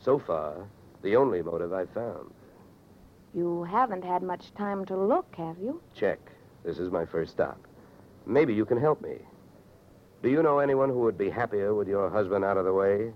So 0.00 0.18
far, 0.18 0.64
the 1.02 1.16
only 1.16 1.42
motive 1.42 1.74
I've 1.74 1.90
found. 1.90 2.32
You 3.34 3.64
haven't 3.64 4.04
had 4.04 4.22
much 4.22 4.54
time 4.54 4.86
to 4.86 4.96
look, 4.96 5.34
have 5.36 5.58
you? 5.58 5.82
Check. 5.94 6.20
This 6.64 6.78
is 6.78 6.90
my 6.90 7.04
first 7.04 7.32
stop. 7.32 7.58
Maybe 8.26 8.54
you 8.54 8.64
can 8.64 8.80
help 8.80 9.02
me. 9.02 9.18
Do 10.22 10.30
you 10.30 10.42
know 10.42 10.58
anyone 10.58 10.88
who 10.88 11.00
would 11.00 11.18
be 11.18 11.28
happier 11.28 11.74
with 11.74 11.86
your 11.86 12.08
husband 12.08 12.44
out 12.44 12.56
of 12.56 12.64
the 12.64 12.72
way? 12.72 13.12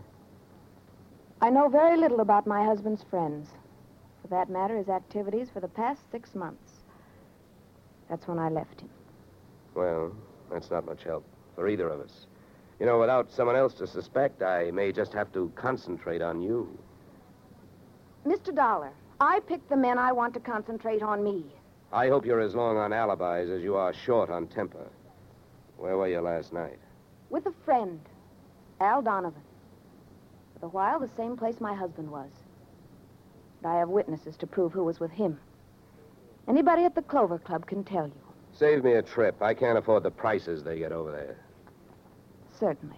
I 1.41 1.49
know 1.49 1.69
very 1.69 1.97
little 1.97 2.21
about 2.21 2.47
my 2.47 2.65
husband's 2.65 3.03
friends. 3.03 3.49
For 4.21 4.29
that 4.29 4.51
matter, 4.51 4.77
his 4.77 4.89
activities 4.89 5.49
for 5.51 5.61
the 5.61 5.69
past 5.69 6.03
six 6.11 6.35
months. 6.35 6.73
That's 8.11 8.29
when 8.29 8.39
I 8.39 8.51
left 8.51 8.83
him. 8.83 8.91
Well, 9.75 10.13
that's 10.51 10.71
not 10.71 10.85
much 10.85 11.05
help 11.05 11.25
for 11.55 11.69
either 11.69 11.89
of 11.89 12.01
us. 12.01 12.27
You 12.81 12.87
know, 12.87 12.99
without 13.01 13.33
someone 13.33 13.57
else 13.57 13.75
to 13.75 13.87
suspect, 13.87 14.43
I 14.43 14.71
may 14.71 14.93
just 14.93 15.13
have 15.13 15.33
to 15.33 15.51
concentrate 15.55 16.21
on 16.21 16.43
you. 16.43 16.69
Mr. 18.27 18.55
Dollar, 18.55 18.93
I 19.21 19.41
pick 19.41 19.67
the 19.69 19.77
men 19.77 19.99
I 19.99 20.13
want 20.13 20.35
to 20.35 20.41
concentrate 20.41 21.03
on 21.03 21.25
me. 21.25 21.45
I 21.93 22.09
hope 22.09 22.27
you're 22.27 22.41
as 22.41 22.55
long 22.55 22.77
on 22.77 22.93
alibis 22.93 23.49
as 23.49 23.63
you 23.63 23.77
are 23.77 23.95
short 23.95 24.29
on 24.31 24.47
temper. 24.47 24.87
Where 25.79 25.97
were 25.97 26.09
you 26.09 26.21
last 26.21 26.53
night? 26.53 26.79
With 27.31 27.47
a 27.47 27.53
friend, 27.65 28.01
Al 28.81 29.01
Donovan. 29.01 29.43
For 30.61 30.67
a 30.67 30.71
while, 30.71 31.01
the 31.01 31.09
same 31.17 31.37
place 31.37 31.61
my 31.61 31.75
husband 31.75 32.11
was. 32.11 32.31
And 33.63 33.73
I 33.73 33.79
have 33.79 33.89
witnesses 33.89 34.37
to 34.39 34.47
prove 34.47 34.73
who 34.73 34.85
was 34.85 35.01
with 35.01 35.11
him. 35.11 35.39
Anybody 36.47 36.85
at 36.85 36.95
the 36.95 37.03
Clover 37.03 37.39
Club 37.39 37.67
can 37.67 37.85
tell 37.85 38.07
you. 38.07 38.21
Save 38.53 38.85
me 38.85 38.93
a 38.95 39.03
trip. 39.03 39.41
I 39.41 39.55
can't 39.55 39.79
afford 39.79 40.03
the 40.03 40.11
prices 40.11 40.63
they 40.63 40.79
get 40.79 40.93
over 40.93 41.13
there. 41.13 41.37
Certainly. 42.59 42.97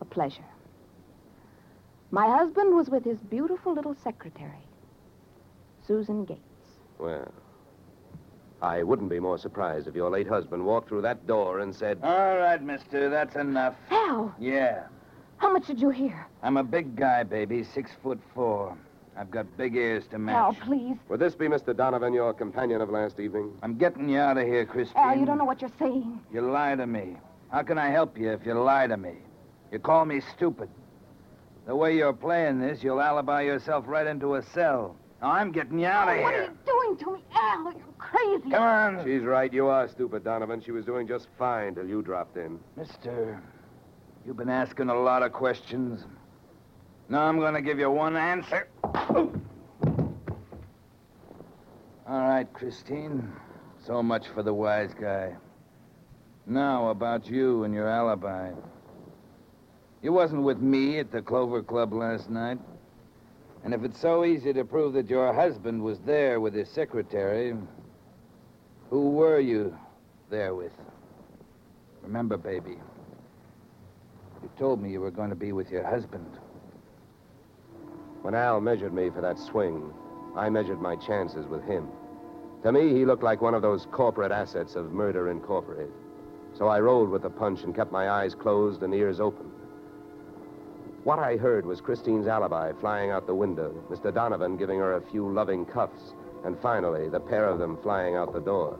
A 0.00 0.04
pleasure. 0.04 0.44
My 2.10 2.26
husband 2.26 2.74
was 2.74 2.88
with 2.88 3.04
his 3.04 3.18
beautiful 3.18 3.74
little 3.74 3.94
secretary, 4.02 4.64
Susan 5.86 6.24
Gates. 6.24 6.40
Well, 6.98 7.32
I 8.64 8.82
wouldn't 8.82 9.10
be 9.10 9.20
more 9.20 9.36
surprised 9.36 9.86
if 9.88 9.94
your 9.94 10.08
late 10.10 10.26
husband 10.26 10.64
walked 10.64 10.88
through 10.88 11.02
that 11.02 11.26
door 11.26 11.60
and 11.60 11.74
said, 11.74 11.98
All 12.02 12.36
right, 12.38 12.62
mister, 12.62 13.10
that's 13.10 13.36
enough. 13.36 13.74
Al, 13.90 14.34
Yeah. 14.38 14.84
how 15.36 15.52
much 15.52 15.66
did 15.66 15.78
you 15.80 15.90
hear? 15.90 16.26
I'm 16.42 16.56
a 16.56 16.64
big 16.64 16.96
guy, 16.96 17.24
baby, 17.24 17.62
six 17.62 17.90
foot 18.02 18.18
four. 18.34 18.74
I've 19.16 19.30
got 19.30 19.46
big 19.58 19.76
ears 19.76 20.04
to 20.10 20.18
match. 20.18 20.34
Al, 20.34 20.54
please. 20.54 20.96
Would 21.10 21.20
this 21.20 21.34
be 21.34 21.46
Mr. 21.46 21.76
Donovan, 21.76 22.14
your 22.14 22.32
companion 22.32 22.80
of 22.80 22.88
last 22.88 23.20
evening? 23.20 23.52
I'm 23.62 23.76
getting 23.76 24.08
you 24.08 24.18
out 24.18 24.38
of 24.38 24.46
here, 24.46 24.64
Christine. 24.64 24.96
Al, 24.96 25.16
you 25.18 25.26
don't 25.26 25.36
know 25.38 25.44
what 25.44 25.60
you're 25.60 25.70
saying. 25.78 26.18
You 26.32 26.40
lie 26.40 26.74
to 26.74 26.86
me. 26.86 27.16
How 27.52 27.62
can 27.62 27.76
I 27.78 27.90
help 27.90 28.18
you 28.18 28.30
if 28.32 28.46
you 28.46 28.54
lie 28.54 28.86
to 28.86 28.96
me? 28.96 29.12
You 29.70 29.78
call 29.78 30.06
me 30.06 30.20
stupid. 30.34 30.70
The 31.66 31.76
way 31.76 31.96
you're 31.96 32.12
playing 32.14 32.60
this, 32.60 32.82
you'll 32.82 33.00
alibi 33.00 33.42
yourself 33.42 33.84
right 33.86 34.06
into 34.06 34.34
a 34.36 34.42
cell. 34.42 34.96
Now, 35.22 35.30
I'm 35.32 35.52
getting 35.52 35.78
you 35.78 35.86
out 35.86 36.08
of 36.08 36.14
here. 36.14 36.22
what 36.24 36.34
are 36.34 36.42
you 36.44 36.48
doing 36.66 36.73
to 36.92 37.12
me, 37.12 37.20
Al? 37.34 37.64
You're 37.64 37.94
crazy. 37.98 38.50
Come 38.50 38.62
on. 38.62 39.04
She's 39.04 39.22
right. 39.22 39.52
You 39.52 39.66
are 39.66 39.88
stupid, 39.88 40.24
Donovan. 40.24 40.62
She 40.64 40.70
was 40.70 40.84
doing 40.84 41.06
just 41.08 41.28
fine 41.38 41.74
till 41.74 41.86
you 41.88 42.02
dropped 42.02 42.36
in. 42.36 42.58
Mister, 42.76 43.42
you've 44.26 44.36
been 44.36 44.50
asking 44.50 44.88
a 44.90 44.94
lot 44.94 45.22
of 45.22 45.32
questions. 45.32 46.04
Now 47.08 47.22
I'm 47.22 47.38
going 47.38 47.54
to 47.54 47.62
give 47.62 47.78
you 47.78 47.90
one 47.90 48.16
answer. 48.16 48.68
All 48.84 49.32
right, 52.06 52.46
Christine. 52.52 53.32
So 53.86 54.02
much 54.02 54.28
for 54.28 54.42
the 54.42 54.54
wise 54.54 54.94
guy. 54.98 55.34
Now, 56.46 56.88
about 56.88 57.26
you 57.26 57.64
and 57.64 57.74
your 57.74 57.88
alibi. 57.88 58.52
You 60.02 60.12
wasn't 60.12 60.42
with 60.42 60.58
me 60.58 60.98
at 60.98 61.10
the 61.10 61.22
Clover 61.22 61.62
Club 61.62 61.94
last 61.94 62.28
night. 62.28 62.58
And 63.64 63.72
if 63.72 63.82
it's 63.82 63.98
so 63.98 64.26
easy 64.26 64.52
to 64.52 64.64
prove 64.64 64.92
that 64.92 65.08
your 65.08 65.32
husband 65.32 65.82
was 65.82 65.98
there 66.00 66.38
with 66.38 66.52
his 66.52 66.68
secretary, 66.68 67.54
who 68.90 69.10
were 69.10 69.40
you 69.40 69.76
there 70.28 70.54
with? 70.54 70.72
Remember, 72.02 72.36
baby, 72.36 72.76
you 74.42 74.50
told 74.58 74.82
me 74.82 74.90
you 74.90 75.00
were 75.00 75.10
going 75.10 75.30
to 75.30 75.36
be 75.36 75.52
with 75.52 75.70
your 75.70 75.82
husband. 75.82 76.30
When 78.20 78.34
Al 78.34 78.60
measured 78.60 78.92
me 78.92 79.08
for 79.08 79.22
that 79.22 79.38
swing, 79.38 79.90
I 80.36 80.50
measured 80.50 80.80
my 80.80 80.96
chances 80.96 81.46
with 81.46 81.64
him. 81.64 81.88
To 82.64 82.72
me, 82.72 82.92
he 82.92 83.06
looked 83.06 83.22
like 83.22 83.40
one 83.40 83.54
of 83.54 83.62
those 83.62 83.86
corporate 83.90 84.32
assets 84.32 84.74
of 84.74 84.92
Murder 84.92 85.30
Incorporated. 85.30 85.92
So 86.52 86.68
I 86.68 86.80
rolled 86.80 87.08
with 87.08 87.22
the 87.22 87.30
punch 87.30 87.62
and 87.62 87.74
kept 87.74 87.92
my 87.92 88.10
eyes 88.10 88.34
closed 88.34 88.82
and 88.82 88.94
ears 88.94 89.20
open. 89.20 89.50
What 91.04 91.18
I 91.18 91.36
heard 91.36 91.66
was 91.66 91.82
Christine's 91.82 92.26
alibi 92.26 92.72
flying 92.80 93.10
out 93.10 93.26
the 93.26 93.34
window, 93.34 93.74
Mr. 93.90 94.12
Donovan 94.12 94.56
giving 94.56 94.78
her 94.78 94.94
a 94.94 95.02
few 95.02 95.30
loving 95.30 95.66
cuffs, 95.66 96.14
and 96.46 96.58
finally, 96.60 97.10
the 97.10 97.20
pair 97.20 97.46
of 97.46 97.58
them 97.58 97.76
flying 97.82 98.16
out 98.16 98.32
the 98.32 98.40
door. 98.40 98.78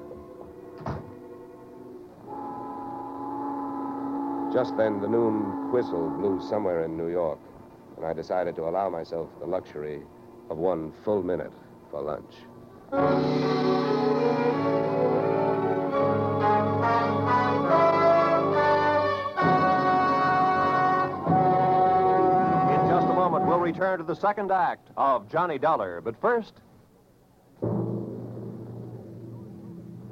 Just 4.54 4.74
then, 4.78 5.02
the 5.02 5.08
noon 5.08 5.70
whistle 5.70 6.08
blew 6.08 6.40
somewhere 6.40 6.84
in 6.84 6.96
New 6.96 7.08
York, 7.08 7.40
and 7.98 8.06
I 8.06 8.14
decided 8.14 8.56
to 8.56 8.68
allow 8.68 8.88
myself 8.88 9.28
the 9.38 9.46
luxury 9.46 10.00
of 10.48 10.56
one 10.56 10.92
full 11.04 11.22
minute 11.22 11.52
for 11.90 12.00
lunch. 12.00 13.83
Return 23.74 23.98
to 23.98 24.04
the 24.04 24.14
second 24.14 24.52
act 24.52 24.88
of 24.96 25.28
Johnny 25.28 25.58
Dollar. 25.58 26.00
But 26.00 26.14
first. 26.20 26.52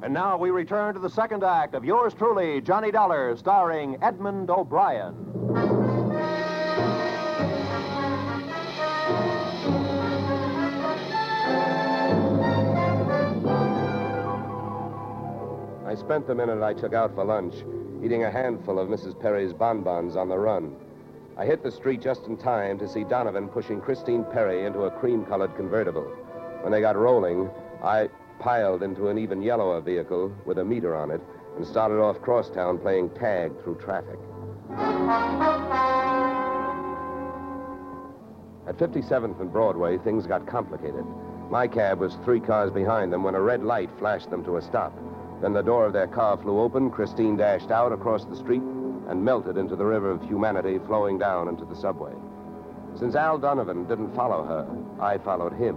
And 0.03 0.13
now 0.13 0.37
we 0.37 0.51
return 0.51 0.95
to 0.95 1.01
the 1.01 1.09
second 1.09 1.45
act 1.45 1.77
of 1.77 1.85
yours 1.85 2.13
truly, 2.13 2.61
Johnny 2.61 2.91
Dollar, 2.91 3.37
starring 3.37 4.03
Edmond 4.03 4.51
O'Brien. 4.51 5.15
I 15.87 15.95
spent 15.95 16.27
the 16.27 16.35
minute 16.35 16.65
I 16.65 16.75
took 16.75 16.95
out 16.95 17.15
for 17.15 17.25
lunch 17.25 17.55
eating 18.05 18.25
a 18.25 18.31
handful 18.33 18.81
of 18.81 18.89
Mrs. 18.89 19.21
Perry's 19.21 19.53
bonbons 19.53 20.17
on 20.17 20.29
the 20.29 20.37
run. 20.37 20.75
I 21.37 21.47
hit 21.47 21.63
the 21.63 21.71
street 21.71 22.03
just 22.03 22.27
in 22.27 22.37
time 22.37 22.79
to 22.79 22.89
see 22.89 23.05
Donovan 23.05 23.49
pushing 23.49 23.81
Christine 23.81 24.25
Perry 24.33 24.67
into 24.67 24.83
a 24.83 24.91
cream 24.91 25.25
colored 25.25 25.57
convertible. 25.57 26.05
When 26.61 26.73
they 26.73 26.83
got 26.83 26.95
rolling, 26.95 27.49
I 27.83 28.11
piled 28.39 28.83
into 28.83 29.09
an 29.09 29.17
even 29.17 29.41
yellower 29.41 29.81
vehicle 29.81 30.31
with 30.45 30.59
a 30.59 30.65
meter 30.65 30.95
on 30.95 31.11
it 31.11 31.23
and 31.57 31.67
started 31.67 32.01
off 32.01 32.21
crosstown 32.21 32.79
playing 32.79 33.11
tag 33.11 33.51
through 33.63 33.77
traffic. 33.77 34.19
At 38.69 38.77
57th 38.77 39.41
and 39.41 39.51
Broadway, 39.51 39.97
things 39.99 40.27
got 40.27 40.47
complicated. 40.47 41.05
My 41.51 41.67
cab 41.67 41.99
was 41.99 42.15
three 42.25 42.41
cars 42.41 42.71
behind 42.71 43.11
them 43.11 43.23
when 43.23 43.35
a 43.35 43.41
red 43.41 43.63
light 43.63 43.91
flashed 43.99 44.29
them 44.29 44.45
to 44.45 44.59
a 44.59 44.63
stop. 44.63 44.93
Then 45.41 45.55
the 45.55 45.63
door 45.63 45.87
of 45.87 45.95
their 45.95 46.07
car 46.07 46.37
flew 46.37 46.61
open, 46.61 46.91
Christine 46.91 47.37
dashed 47.37 47.71
out 47.71 47.93
across 47.93 48.27
the 48.27 48.37
street, 48.37 48.63
and 49.09 49.25
melted 49.25 49.57
into 49.57 49.77
the 49.77 49.85
river 49.85 50.11
of 50.11 50.23
humanity 50.23 50.79
flowing 50.87 51.19
down 51.19 51.49
into 51.49 51.65
the 51.65 51.77
subway. 51.77 52.13
Since 52.99 53.15
Al 53.15 53.39
Donovan 53.39 53.87
didn't 53.87 54.15
follow 54.15 54.45
her, 54.45 54.69
I 55.01 55.19
followed 55.19 55.53
him. 55.55 55.77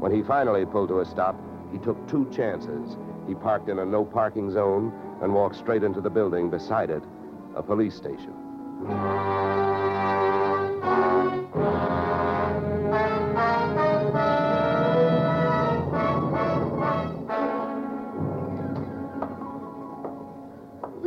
When 0.00 0.12
he 0.12 0.22
finally 0.22 0.64
pulled 0.64 0.88
to 0.88 1.00
a 1.00 1.04
stop, 1.04 1.36
he 1.72 1.78
took 1.78 2.08
two 2.08 2.30
chances. 2.30 2.96
He 3.26 3.34
parked 3.34 3.68
in 3.68 3.80
a 3.80 3.84
no 3.84 4.04
parking 4.04 4.50
zone 4.50 4.92
and 5.22 5.34
walked 5.34 5.56
straight 5.56 5.82
into 5.82 6.00
the 6.00 6.10
building 6.10 6.48
beside 6.48 6.90
it, 6.90 7.02
a 7.56 7.62
police 7.62 7.96
station. 7.96 8.32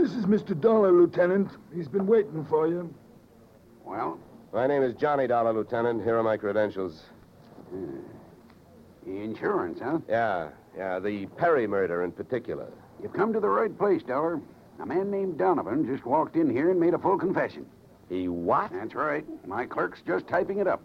This 0.01 0.13
is 0.13 0.25
Mr. 0.25 0.59
Dollar, 0.59 0.91
Lieutenant. 0.91 1.51
He's 1.75 1.87
been 1.87 2.07
waiting 2.07 2.43
for 2.45 2.67
you. 2.67 2.91
Well, 3.85 4.17
My 4.51 4.65
name 4.65 4.81
is 4.81 4.95
Johnny 4.95 5.27
Dollar, 5.27 5.53
Lieutenant. 5.53 6.03
Here 6.03 6.17
are 6.17 6.23
my 6.23 6.37
credentials. 6.37 7.03
Hmm. 7.69 7.99
insurance, 9.05 9.79
huh? 9.79 9.99
Yeah, 10.09 10.49
yeah, 10.75 10.97
the 10.97 11.27
Perry 11.37 11.67
murder 11.67 12.03
in 12.03 12.11
particular. 12.11 12.65
You've 12.99 13.13
come 13.13 13.31
to 13.31 13.39
the 13.39 13.47
right 13.47 13.77
place, 13.77 14.01
Dollar. 14.01 14.41
A 14.79 14.85
man 14.87 15.11
named 15.11 15.37
Donovan 15.37 15.85
just 15.85 16.03
walked 16.03 16.35
in 16.35 16.49
here 16.49 16.71
and 16.71 16.79
made 16.79 16.95
a 16.95 16.99
full 16.99 17.19
confession. 17.19 17.67
He 18.09 18.27
what? 18.27 18.71
That's 18.71 18.95
right. 18.95 19.23
My 19.47 19.67
clerk's 19.67 20.01
just 20.01 20.27
typing 20.27 20.57
it 20.57 20.65
up. 20.67 20.81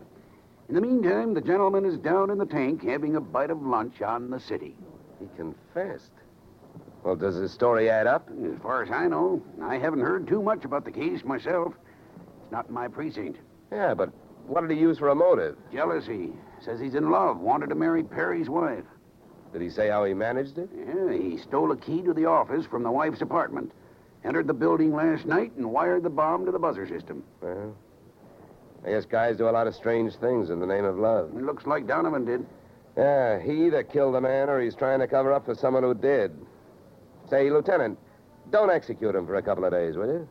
In 0.69 0.75
the 0.75 0.83
meantime, 0.83 1.33
the 1.33 1.41
gentleman 1.41 1.87
is 1.87 1.97
down 1.97 2.29
in 2.29 2.37
the 2.37 2.45
tank 2.45 2.85
having 2.85 3.17
a 3.17 3.21
bite 3.23 3.51
of 3.51 3.63
lunch 3.63 4.03
on 4.03 4.29
the 4.29 4.41
city. 4.41 4.77
He 5.19 5.27
confessed. 5.39 6.13
Well, 7.07 7.15
does 7.15 7.37
his 7.37 7.53
story 7.53 7.89
add 7.89 8.09
up? 8.09 8.29
As 8.53 8.61
far 8.61 8.83
as 8.83 8.91
I 8.91 9.07
know, 9.07 9.41
I 9.63 9.79
haven't 9.79 10.01
heard 10.01 10.27
too 10.27 10.43
much 10.43 10.65
about 10.65 10.85
the 10.85 10.91
case 10.91 11.23
myself. 11.23 11.73
It's 12.43 12.51
not 12.51 12.67
in 12.67 12.75
my 12.75 12.89
precinct. 12.89 13.39
Yeah, 13.71 13.95
but 13.95 14.11
what 14.49 14.63
did 14.63 14.73
he 14.73 14.81
use 14.81 14.99
for 14.99 15.11
a 15.11 15.15
motive? 15.15 15.57
Jealousy. 15.73 16.33
Says 16.65 16.81
he's 16.81 16.97
in 16.97 17.13
love, 17.13 17.39
wanted 17.39 17.69
to 17.69 17.77
marry 17.77 18.03
Perry's 18.03 18.49
wife. 18.49 18.83
Did 19.53 19.63
he 19.63 19.71
say 19.71 19.89
how 19.89 20.05
he 20.05 20.15
managed 20.15 20.59
it? 20.59 20.69
Yeah, 20.77 21.13
he 21.13 21.39
stole 21.39 21.71
a 21.71 21.77
key 21.77 22.03
to 22.03 22.13
the 22.13 22.25
office 22.25 22.67
from 22.67 22.83
the 22.83 22.91
wife's 22.91 23.21
apartment, 23.21 23.71
entered 24.25 24.49
the 24.49 24.55
building 24.55 24.93
last 24.93 25.27
night, 25.27 25.53
and 25.57 25.71
wired 25.71 26.03
the 26.03 26.11
bomb 26.11 26.45
to 26.47 26.51
the 26.51 26.59
buzzer 26.59 26.89
system. 26.89 27.23
Well, 27.41 27.77
I 28.85 28.91
guess 28.91 29.05
guys 29.05 29.37
do 29.37 29.49
a 29.49 29.51
lot 29.51 29.69
of 29.69 29.77
strange 29.77 30.17
things 30.17 30.51
in 30.51 30.59
the 30.59 30.67
name 30.67 30.85
of 30.85 30.99
love. 30.99 31.31
It 31.37 31.45
looks 31.45 31.67
like 31.67 31.87
Donovan 31.87 32.25
did. 32.25 32.45
Yeah, 32.97 33.39
he 33.39 33.67
either 33.67 33.85
killed 33.85 34.17
the 34.17 34.21
man 34.21 34.51
or 34.51 34.61
he's 34.61 34.75
trying 34.75 34.99
to 34.99 35.07
cover 35.07 35.33
up 35.33 35.45
for 35.45 35.55
someone 35.55 35.85
who 35.85 35.95
did. 35.95 36.37
Say, 37.29 37.51
Lieutenant, 37.51 37.99
don't 38.51 38.71
execute 38.71 39.15
him 39.15 39.27
for 39.27 39.35
a 39.35 39.43
couple 39.43 39.65
of 39.65 39.73
days, 39.73 39.97
will 39.97 40.07
you? 40.07 40.29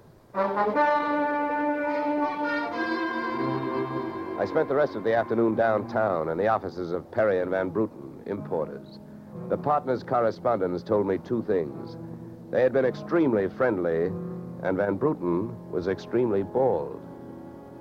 I 4.38 4.45
spent 4.47 4.69
the 4.69 4.75
rest 4.75 4.95
of 4.95 5.03
the 5.03 5.13
afternoon 5.13 5.55
downtown 5.55 6.29
in 6.29 6.38
the 6.38 6.47
offices 6.47 6.91
of 6.91 7.10
Perry 7.12 7.41
and 7.41 7.51
Van 7.51 7.69
Bruten, 7.69 8.21
importers. 8.25 8.99
The 9.49 9.58
partners' 9.58 10.03
correspondents 10.03 10.84
told 10.84 11.05
me 11.05 11.17
two 11.17 11.43
things. 11.43 11.97
They 12.51 12.62
had 12.62 12.71
been 12.71 12.86
extremely 12.86 13.49
friendly, 13.49 14.05
and 14.63 14.77
Van 14.77 14.95
Bruten 14.95 15.53
was 15.71 15.88
extremely 15.88 16.43
bald. 16.43 17.01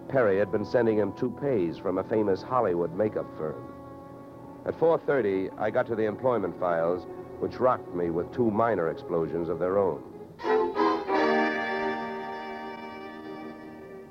Perry 0.09 0.38
had 0.38 0.50
been 0.50 0.64
sending 0.64 0.98
him 0.98 1.12
toupees 1.12 1.79
from 1.79 1.98
a 1.98 2.05
famous 2.05 2.42
Hollywood 2.42 2.94
makeup 2.94 3.27
firm. 3.38 3.64
At 4.66 4.79
4.30, 4.79 5.57
I 5.59 5.70
got 5.70 5.87
to 5.87 5.94
the 5.94 6.05
employment 6.05 6.59
files, 6.59 7.07
which 7.40 7.61
rocked 7.61 7.94
me 7.94 8.11
with 8.11 8.33
two 8.33 8.51
minor 8.51 8.90
explosions 8.90 9.49
of 9.49 9.59
their 9.59 9.79
own. 9.79 10.03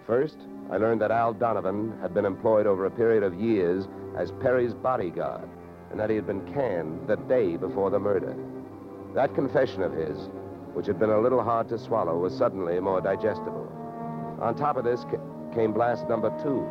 First, 0.06 0.38
I 0.72 0.78
learned 0.78 1.02
that 1.02 1.12
Al 1.12 1.34
Donovan 1.34 1.98
had 2.02 2.14
been 2.14 2.26
employed 2.26 2.68
over 2.68 2.86
a 2.86 2.92
period 2.92 3.24
of 3.24 3.40
years 3.40 3.88
as 4.18 4.32
Perry's 4.42 4.74
bodyguard, 4.74 5.48
and 5.92 6.00
that 6.00 6.10
he 6.10 6.16
had 6.16 6.28
been 6.28 6.46
canned 6.54 7.08
the 7.08 7.16
day 7.16 7.58
before 7.58 7.90
the 7.90 8.00
murder. 8.00 8.36
That 9.14 9.36
confession 9.36 9.82
of 9.82 9.94
his, 9.94 10.30
which 10.74 10.88
had 10.88 11.00
been 11.00 11.12
a 11.12 11.20
little 11.20 11.44
hard 11.44 11.70
to 11.70 11.78
swallow, 11.78 12.18
was 12.18 12.36
suddenly 12.36 12.80
more 12.80 13.00
digestible. 13.00 13.70
On 14.42 14.56
top 14.56 14.76
of 14.76 14.84
this 14.84 15.04
ca- 15.06 15.54
came 15.54 15.72
blast 15.72 16.10
number 16.10 16.30
two. 16.42 16.68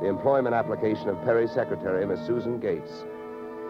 The 0.00 0.08
employment 0.08 0.54
application 0.54 1.08
of 1.08 1.22
Perry's 1.22 1.52
secretary, 1.52 2.04
Miss 2.04 2.24
Susan 2.26 2.58
Gates, 2.58 3.04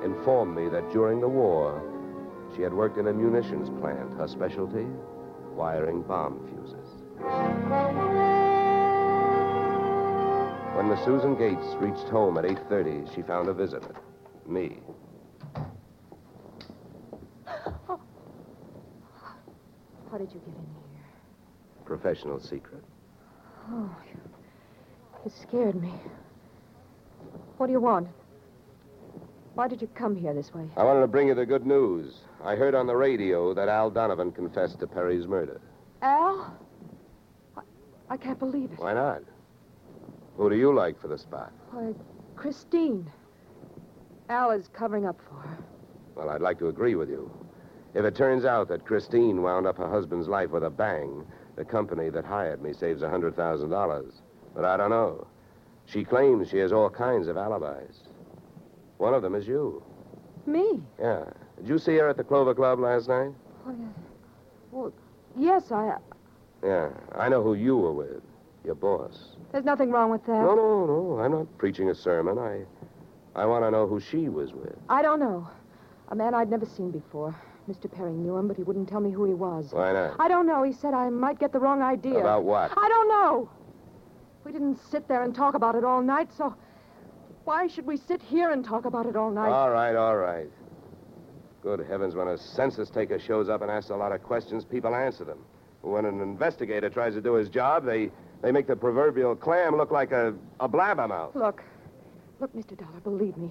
informed 0.02 0.56
me 0.56 0.68
that 0.70 0.90
during 0.90 1.20
the 1.20 1.28
war, 1.28 1.82
she 2.54 2.62
had 2.62 2.72
worked 2.72 2.98
in 2.98 3.08
a 3.08 3.12
munitions 3.12 3.68
plant, 3.80 4.14
her 4.14 4.28
specialty, 4.28 4.86
wiring 5.54 6.02
bomb 6.02 6.38
fuses. 6.48 6.88
When 10.76 10.88
the 10.88 10.96
Susan 11.04 11.34
Gates 11.36 11.74
reached 11.76 12.08
home 12.08 12.38
at 12.38 12.44
8.30, 12.44 13.14
she 13.14 13.22
found 13.22 13.48
a 13.48 13.54
visitor. 13.54 13.94
Me. 14.46 14.78
How 17.46 18.00
did 20.18 20.32
you 20.32 20.40
get 20.40 20.48
in 20.48 20.54
here? 20.54 21.04
Professional 21.84 22.40
secret. 22.40 22.82
Oh, 23.70 23.94
you, 24.12 24.20
you 25.24 25.30
scared 25.42 25.80
me. 25.80 25.94
What 27.56 27.66
do 27.66 27.72
you 27.72 27.80
want? 27.80 28.08
Why 29.54 29.68
did 29.68 29.80
you 29.80 29.88
come 29.94 30.16
here 30.16 30.34
this 30.34 30.52
way? 30.52 30.66
I 30.76 30.82
wanted 30.82 31.00
to 31.00 31.06
bring 31.06 31.28
you 31.28 31.34
the 31.34 31.46
good 31.46 31.66
news. 31.66 32.14
I 32.42 32.56
heard 32.56 32.74
on 32.74 32.86
the 32.86 32.96
radio 32.96 33.54
that 33.54 33.68
Al 33.68 33.90
Donovan 33.90 34.32
confessed 34.32 34.80
to 34.80 34.86
Perry's 34.86 35.26
murder. 35.26 35.60
Al? 36.02 36.56
I, 37.56 37.62
I 38.10 38.16
can't 38.16 38.38
believe 38.38 38.72
it. 38.72 38.78
Why 38.78 38.94
not? 38.94 39.22
Who 40.36 40.50
do 40.50 40.56
you 40.56 40.74
like 40.74 41.00
for 41.00 41.08
the 41.08 41.18
spot? 41.18 41.52
Why, 41.70 41.92
Christine. 42.36 43.10
Al 44.28 44.50
is 44.50 44.68
covering 44.68 45.06
up 45.06 45.20
for 45.28 45.34
her. 45.36 45.58
Well, 46.14 46.30
I'd 46.30 46.40
like 46.40 46.58
to 46.58 46.68
agree 46.68 46.94
with 46.94 47.08
you. 47.08 47.30
If 47.94 48.04
it 48.04 48.16
turns 48.16 48.44
out 48.44 48.68
that 48.68 48.84
Christine 48.84 49.42
wound 49.42 49.66
up 49.66 49.76
her 49.78 49.88
husband's 49.88 50.28
life 50.28 50.50
with 50.50 50.64
a 50.64 50.70
bang, 50.70 51.24
the 51.56 51.64
company 51.64 52.10
that 52.10 52.24
hired 52.24 52.62
me 52.62 52.72
saves 52.72 53.02
a 53.02 53.06
$100,000. 53.06 54.12
But 54.54 54.64
I 54.64 54.76
don't 54.76 54.90
know. 54.90 55.26
She 55.86 56.04
claims 56.04 56.48
she 56.48 56.58
has 56.58 56.72
all 56.72 56.90
kinds 56.90 57.28
of 57.28 57.36
alibis. 57.36 58.00
One 58.98 59.14
of 59.14 59.22
them 59.22 59.34
is 59.34 59.46
you. 59.46 59.82
Me? 60.46 60.80
Yeah. 60.98 61.24
Did 61.56 61.68
you 61.68 61.78
see 61.78 61.96
her 61.96 62.08
at 62.08 62.16
the 62.16 62.24
Clover 62.24 62.54
Club 62.54 62.78
last 62.80 63.08
night? 63.08 63.32
Oh, 63.66 63.70
uh, 63.70 63.74
well, 64.70 64.92
yes, 65.36 65.70
I. 65.70 65.96
Yeah. 66.64 66.90
I 67.14 67.28
know 67.28 67.42
who 67.42 67.54
you 67.54 67.76
were 67.76 67.92
with. 67.92 68.22
Your 68.64 68.74
boss. 68.74 69.36
There's 69.52 69.64
nothing 69.64 69.90
wrong 69.90 70.10
with 70.10 70.24
that. 70.26 70.32
No, 70.32 70.54
no, 70.54 70.86
no. 70.86 71.20
I'm 71.20 71.30
not 71.30 71.58
preaching 71.58 71.90
a 71.90 71.94
sermon. 71.94 72.38
I 72.38 72.64
I 73.34 73.46
want 73.46 73.64
to 73.64 73.70
know 73.70 73.86
who 73.86 74.00
she 74.00 74.28
was 74.28 74.52
with. 74.52 74.74
I 74.88 75.02
don't 75.02 75.20
know. 75.20 75.48
A 76.08 76.14
man 76.14 76.34
I'd 76.34 76.50
never 76.50 76.66
seen 76.66 76.90
before. 76.90 77.34
Mr. 77.68 77.90
Perry 77.90 78.12
knew 78.12 78.36
him, 78.36 78.46
but 78.46 78.56
he 78.56 78.62
wouldn't 78.62 78.88
tell 78.88 79.00
me 79.00 79.10
who 79.10 79.24
he 79.24 79.34
was. 79.34 79.72
Why 79.72 79.92
not? 79.92 80.16
I 80.18 80.28
don't 80.28 80.46
know. 80.46 80.62
He 80.62 80.72
said 80.72 80.94
I 80.94 81.08
might 81.08 81.38
get 81.38 81.52
the 81.52 81.58
wrong 81.58 81.82
idea. 81.82 82.18
About 82.18 82.44
what? 82.44 82.70
I 82.76 82.88
don't 82.88 83.08
know. 83.08 83.50
We 84.44 84.52
didn't 84.52 84.78
sit 84.90 85.08
there 85.08 85.22
and 85.22 85.34
talk 85.34 85.54
about 85.54 85.74
it 85.74 85.84
all 85.84 86.02
night, 86.02 86.30
so 86.36 86.54
why 87.44 87.66
should 87.66 87.86
we 87.86 87.96
sit 87.96 88.20
here 88.22 88.50
and 88.50 88.64
talk 88.64 88.84
about 88.84 89.06
it 89.06 89.16
all 89.16 89.30
night? 89.30 89.50
All 89.50 89.70
right, 89.70 89.96
all 89.96 90.16
right. 90.16 90.50
Good 91.64 91.80
heavens, 91.88 92.14
when 92.14 92.28
a 92.28 92.36
census 92.36 92.90
taker 92.90 93.18
shows 93.18 93.48
up 93.48 93.62
and 93.62 93.70
asks 93.70 93.88
a 93.90 93.96
lot 93.96 94.12
of 94.12 94.22
questions, 94.22 94.64
people 94.64 94.94
answer 94.94 95.24
them. 95.24 95.38
When 95.80 96.04
an 96.04 96.20
investigator 96.20 96.90
tries 96.90 97.14
to 97.14 97.22
do 97.22 97.32
his 97.34 97.48
job, 97.48 97.86
they, 97.86 98.10
they 98.42 98.52
make 98.52 98.66
the 98.66 98.76
proverbial 98.76 99.34
clam 99.34 99.74
look 99.76 99.90
like 99.90 100.12
a, 100.12 100.34
a 100.60 100.68
blabbermouth. 100.68 101.34
Look, 101.34 101.62
Look, 102.40 102.54
Mr. 102.54 102.76
Dollar, 102.76 103.00
believe 103.02 103.36
me. 103.38 103.50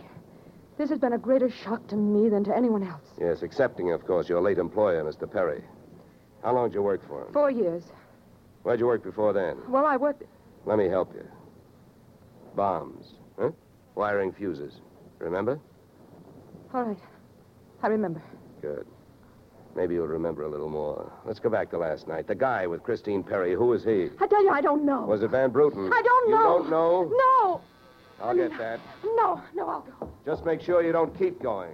This 0.78 0.89
has 0.91 0.99
been 0.99 1.13
a 1.13 1.17
greater 1.17 1.49
shock 1.49 1.88
to 1.88 1.95
me 1.95 2.30
than 2.30 2.43
to 2.43 2.56
anyone 2.56 2.84
else. 2.84 3.02
Yes, 3.19 3.41
excepting, 3.41 3.91
of 3.91 4.06
course, 4.06 4.30
your 4.30 4.41
late 4.41 4.60
employer, 4.60 5.04
Mr. 5.04 5.32
Perry. 5.32 5.63
How 6.43 6.54
long 6.54 6.69
did 6.69 6.76
you 6.76 6.84
work 6.84 7.08
for 7.08 7.26
him? 7.26 7.34
Four 7.34 7.49
years. 7.49 7.84
Where'd 8.62 8.80
you 8.80 8.86
work 8.86 9.04
before 9.04 9.34
then? 9.34 9.58
Well, 9.67 9.86
I 9.86 9.97
worked. 9.97 10.23
Let 10.65 10.78
me 10.78 10.88
help 10.88 11.13
you. 11.15 11.26
Bombs, 12.56 13.15
huh? 13.39 13.52
Wiring 13.95 14.32
fuses. 14.32 14.73
Remember? 15.19 15.60
All 16.73 16.84
right. 16.84 16.97
I 17.84 17.88
remember. 17.88 18.24
Good. 18.62 18.88
Maybe 19.76 19.96
you'll 19.96 20.08
remember 20.08 20.43
a 20.43 20.50
little 20.50 20.69
more. 20.69 21.12
Let's 21.26 21.39
go 21.39 21.50
back 21.50 21.69
to 21.72 21.78
last 21.78 22.08
night. 22.08 22.28
The 22.28 22.36
guy 22.36 22.65
with 22.65 22.82
Christine 22.82 23.24
Perry, 23.24 23.54
who 23.54 23.65
was 23.65 23.84
he? 23.84 24.10
I 24.22 24.28
tell 24.28 24.43
you, 24.43 24.52
I 24.52 24.62
don't 24.62 24.86
know. 24.86 25.02
Was 25.02 25.22
it 25.22 25.32
Van 25.32 25.50
Bruten? 25.50 25.91
I 25.91 26.02
don't 26.02 26.30
you 26.30 26.36
know. 26.36 26.41
You 26.41 26.43
don't 26.43 26.69
know? 26.69 27.12
No. 27.12 27.62
I'll 28.22 28.36
get 28.36 28.58
that. 28.58 28.80
No, 29.04 29.41
no, 29.54 29.67
I'll 29.67 29.82
go. 29.82 30.10
Just 30.26 30.46
make 30.46 30.62
sure 30.62 30.82
you 30.82 30.93
don't 30.93 31.17
keep 31.17 31.41
going. 31.41 31.74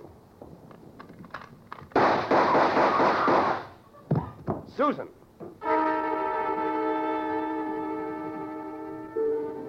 Susan! 4.76 5.10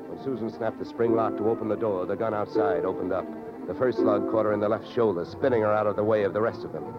When 0.08 0.24
Susan 0.24 0.50
snapped 0.56 0.78
the 0.78 0.84
spring 0.86 1.14
lock 1.14 1.36
to 1.36 1.48
open 1.50 1.68
the 1.68 1.76
door, 1.76 2.06
the 2.06 2.16
gun 2.16 2.32
outside 2.32 2.84
opened 2.84 3.12
up. 3.12 3.26
The 3.70 3.76
first 3.76 3.98
slug 3.98 4.28
caught 4.32 4.46
her 4.46 4.52
in 4.52 4.58
the 4.58 4.68
left 4.68 4.92
shoulder, 4.92 5.24
spinning 5.24 5.62
her 5.62 5.72
out 5.72 5.86
of 5.86 5.94
the 5.94 6.02
way 6.02 6.24
of 6.24 6.32
the 6.32 6.40
rest 6.40 6.64
of 6.64 6.72
them. 6.72 6.92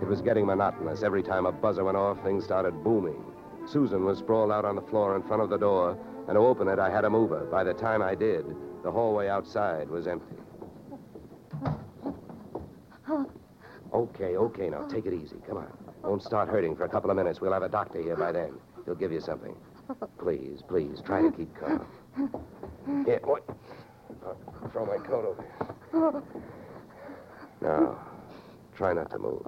It 0.00 0.08
was 0.08 0.22
getting 0.22 0.46
monotonous. 0.46 1.02
Every 1.02 1.22
time 1.22 1.44
a 1.44 1.52
buzzer 1.52 1.84
went 1.84 1.98
off, 1.98 2.16
things 2.24 2.44
started 2.44 2.82
booming. 2.82 3.22
Susan 3.66 4.06
was 4.06 4.20
sprawled 4.20 4.50
out 4.50 4.64
on 4.64 4.74
the 4.74 4.80
floor 4.80 5.16
in 5.16 5.22
front 5.24 5.42
of 5.42 5.50
the 5.50 5.58
door, 5.58 5.98
and 6.26 6.36
to 6.36 6.40
open 6.40 6.66
it, 6.66 6.78
I 6.78 6.88
had 6.88 7.02
to 7.02 7.10
move 7.10 7.28
her. 7.28 7.44
By 7.44 7.62
the 7.62 7.74
time 7.74 8.00
I 8.00 8.14
did, 8.14 8.46
the 8.82 8.90
hallway 8.90 9.28
outside 9.28 9.90
was 9.90 10.06
empty. 10.06 10.36
Okay, 13.92 14.38
okay, 14.38 14.70
now 14.70 14.86
take 14.86 15.04
it 15.04 15.12
easy. 15.12 15.36
Come 15.46 15.58
on. 15.58 15.70
Won't 16.02 16.22
start 16.22 16.48
hurting 16.48 16.74
for 16.74 16.84
a 16.84 16.88
couple 16.88 17.10
of 17.10 17.16
minutes. 17.18 17.42
We'll 17.42 17.52
have 17.52 17.62
a 17.62 17.68
doctor 17.68 18.00
here 18.00 18.16
by 18.16 18.32
then. 18.32 18.54
He'll 18.86 18.94
give 18.94 19.12
you 19.12 19.20
something. 19.20 19.54
Please, 20.16 20.62
please, 20.66 21.02
try 21.04 21.20
to 21.20 21.30
keep 21.30 21.54
calm. 21.54 21.86
Yeah, 23.06 23.18
what? 23.24 23.44
Throw 24.72 24.86
my 24.86 24.96
coat 25.04 25.26
over 25.26 25.42
here. 25.42 25.73
Now, 27.60 27.98
try 28.74 28.92
not 28.92 29.10
to 29.10 29.18
move. 29.18 29.42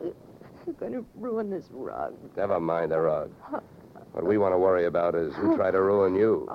You're 0.00 0.74
going 0.74 0.92
to 0.92 1.04
ruin 1.16 1.50
this 1.50 1.66
rug. 1.70 2.14
Never 2.36 2.60
mind 2.60 2.92
the 2.92 3.00
rug. 3.00 3.32
What 4.12 4.24
we 4.24 4.38
want 4.38 4.54
to 4.54 4.58
worry 4.58 4.86
about 4.86 5.14
is 5.14 5.34
who 5.34 5.56
tried 5.56 5.72
to 5.72 5.82
ruin 5.82 6.14
you. 6.14 6.48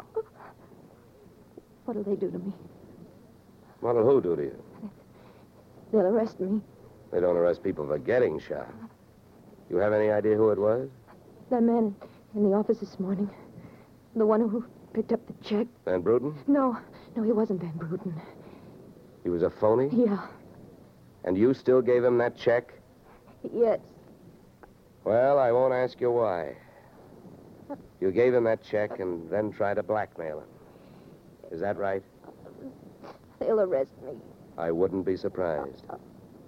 What'll 1.86 2.04
they 2.04 2.16
do 2.16 2.32
to 2.32 2.40
me? 2.40 2.54
What'll 3.82 4.04
who 4.04 4.22
do 4.22 4.36
to 4.36 4.42
you? 4.42 4.64
They'll 5.92 6.08
arrest 6.08 6.40
me. 6.40 6.62
They 7.12 7.20
don't 7.20 7.38
arrest 7.38 7.64
people 7.64 7.86
for 7.86 8.00
getting 8.00 8.40
shot. 8.40 8.74
You 9.70 9.78
have 9.78 9.94
any 9.94 10.10
idea 10.10 10.36
who 10.36 10.50
it 10.50 10.58
was? 10.58 10.90
That 11.50 11.64
man 11.64 11.96
in 12.34 12.50
the 12.50 12.56
office 12.56 12.80
this 12.80 13.00
morning. 13.00 13.30
The 14.16 14.26
one 14.26 14.40
who 14.40 14.66
picked 14.94 15.12
up 15.12 15.20
the 15.28 15.34
check. 15.44 15.68
Van 15.84 16.02
Bruten? 16.02 16.34
No, 16.48 16.78
no, 17.16 17.24
he 17.24 17.32
wasn't 17.32 17.62
Van 17.62 17.74
Bruten. 17.78 18.20
He 19.24 19.30
was 19.30 19.42
a 19.44 19.50
phony? 19.50 19.90
Yeah, 19.92 20.28
And 21.24 21.38
you 21.38 21.54
still 21.54 21.82
gave 21.82 22.04
him 22.04 22.18
that 22.20 22.38
check? 22.38 22.74
yes. 23.54 23.80
Well, 25.04 25.38
I 25.38 25.52
won't 25.52 25.74
ask 25.74 26.02
you 26.02 26.12
why. 26.12 26.56
You 28.02 28.12
gave 28.12 28.34
him 28.34 28.44
that 28.46 28.64
check 28.64 29.00
and 29.00 29.30
then 29.30 29.52
tried 29.52 29.76
to 29.76 29.84
blackmail 29.84 30.40
him. 30.40 30.48
Is 31.52 31.62
that 31.62 31.78
right? 31.78 32.04
They'll 33.40 33.60
arrest 33.62 33.92
me. 34.04 34.14
I 34.58 34.72
wouldn't 34.72 35.06
be 35.06 35.16
surprised. 35.16 35.84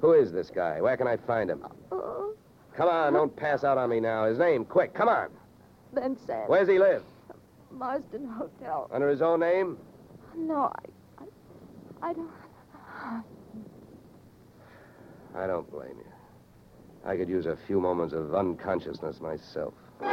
Who 0.02 0.14
is 0.14 0.32
this 0.32 0.50
guy? 0.50 0.82
Where 0.82 0.98
can 0.98 1.08
I 1.08 1.18
find 1.18 1.50
him? 1.52 1.64
Oh, 1.92 2.34
Come 2.76 2.90
on, 2.90 3.14
don't 3.14 3.36
pass 3.36 3.64
out 3.64 3.78
on 3.78 3.90
me 3.90 4.00
now. 4.00 4.26
His 4.26 4.38
name, 4.40 4.66
quick, 4.66 4.94
come 4.94 5.10
on. 5.10 5.30
Ben 5.94 6.18
Sand. 6.26 6.48
Where's 6.48 6.68
he 6.68 6.78
live? 6.80 7.04
Marsden 7.72 8.28
Hotel. 8.28 8.88
Under 8.92 9.10
his 9.10 9.22
own 9.22 9.40
name? 9.40 9.78
No, 10.38 10.72
I, 10.76 11.24
I, 11.24 12.10
I 12.10 12.14
don't. 12.14 12.30
I 15.36 15.48
don't 15.48 15.70
blame 15.72 15.98
you. 15.98 16.06
I 17.06 17.18
could 17.18 17.28
use 17.30 17.46
a 17.46 17.58
few 17.68 17.80
moments 17.80 18.14
of 18.14 18.36
unconsciousness 18.36 19.20
myself. 19.20 19.74
The 20.00 20.06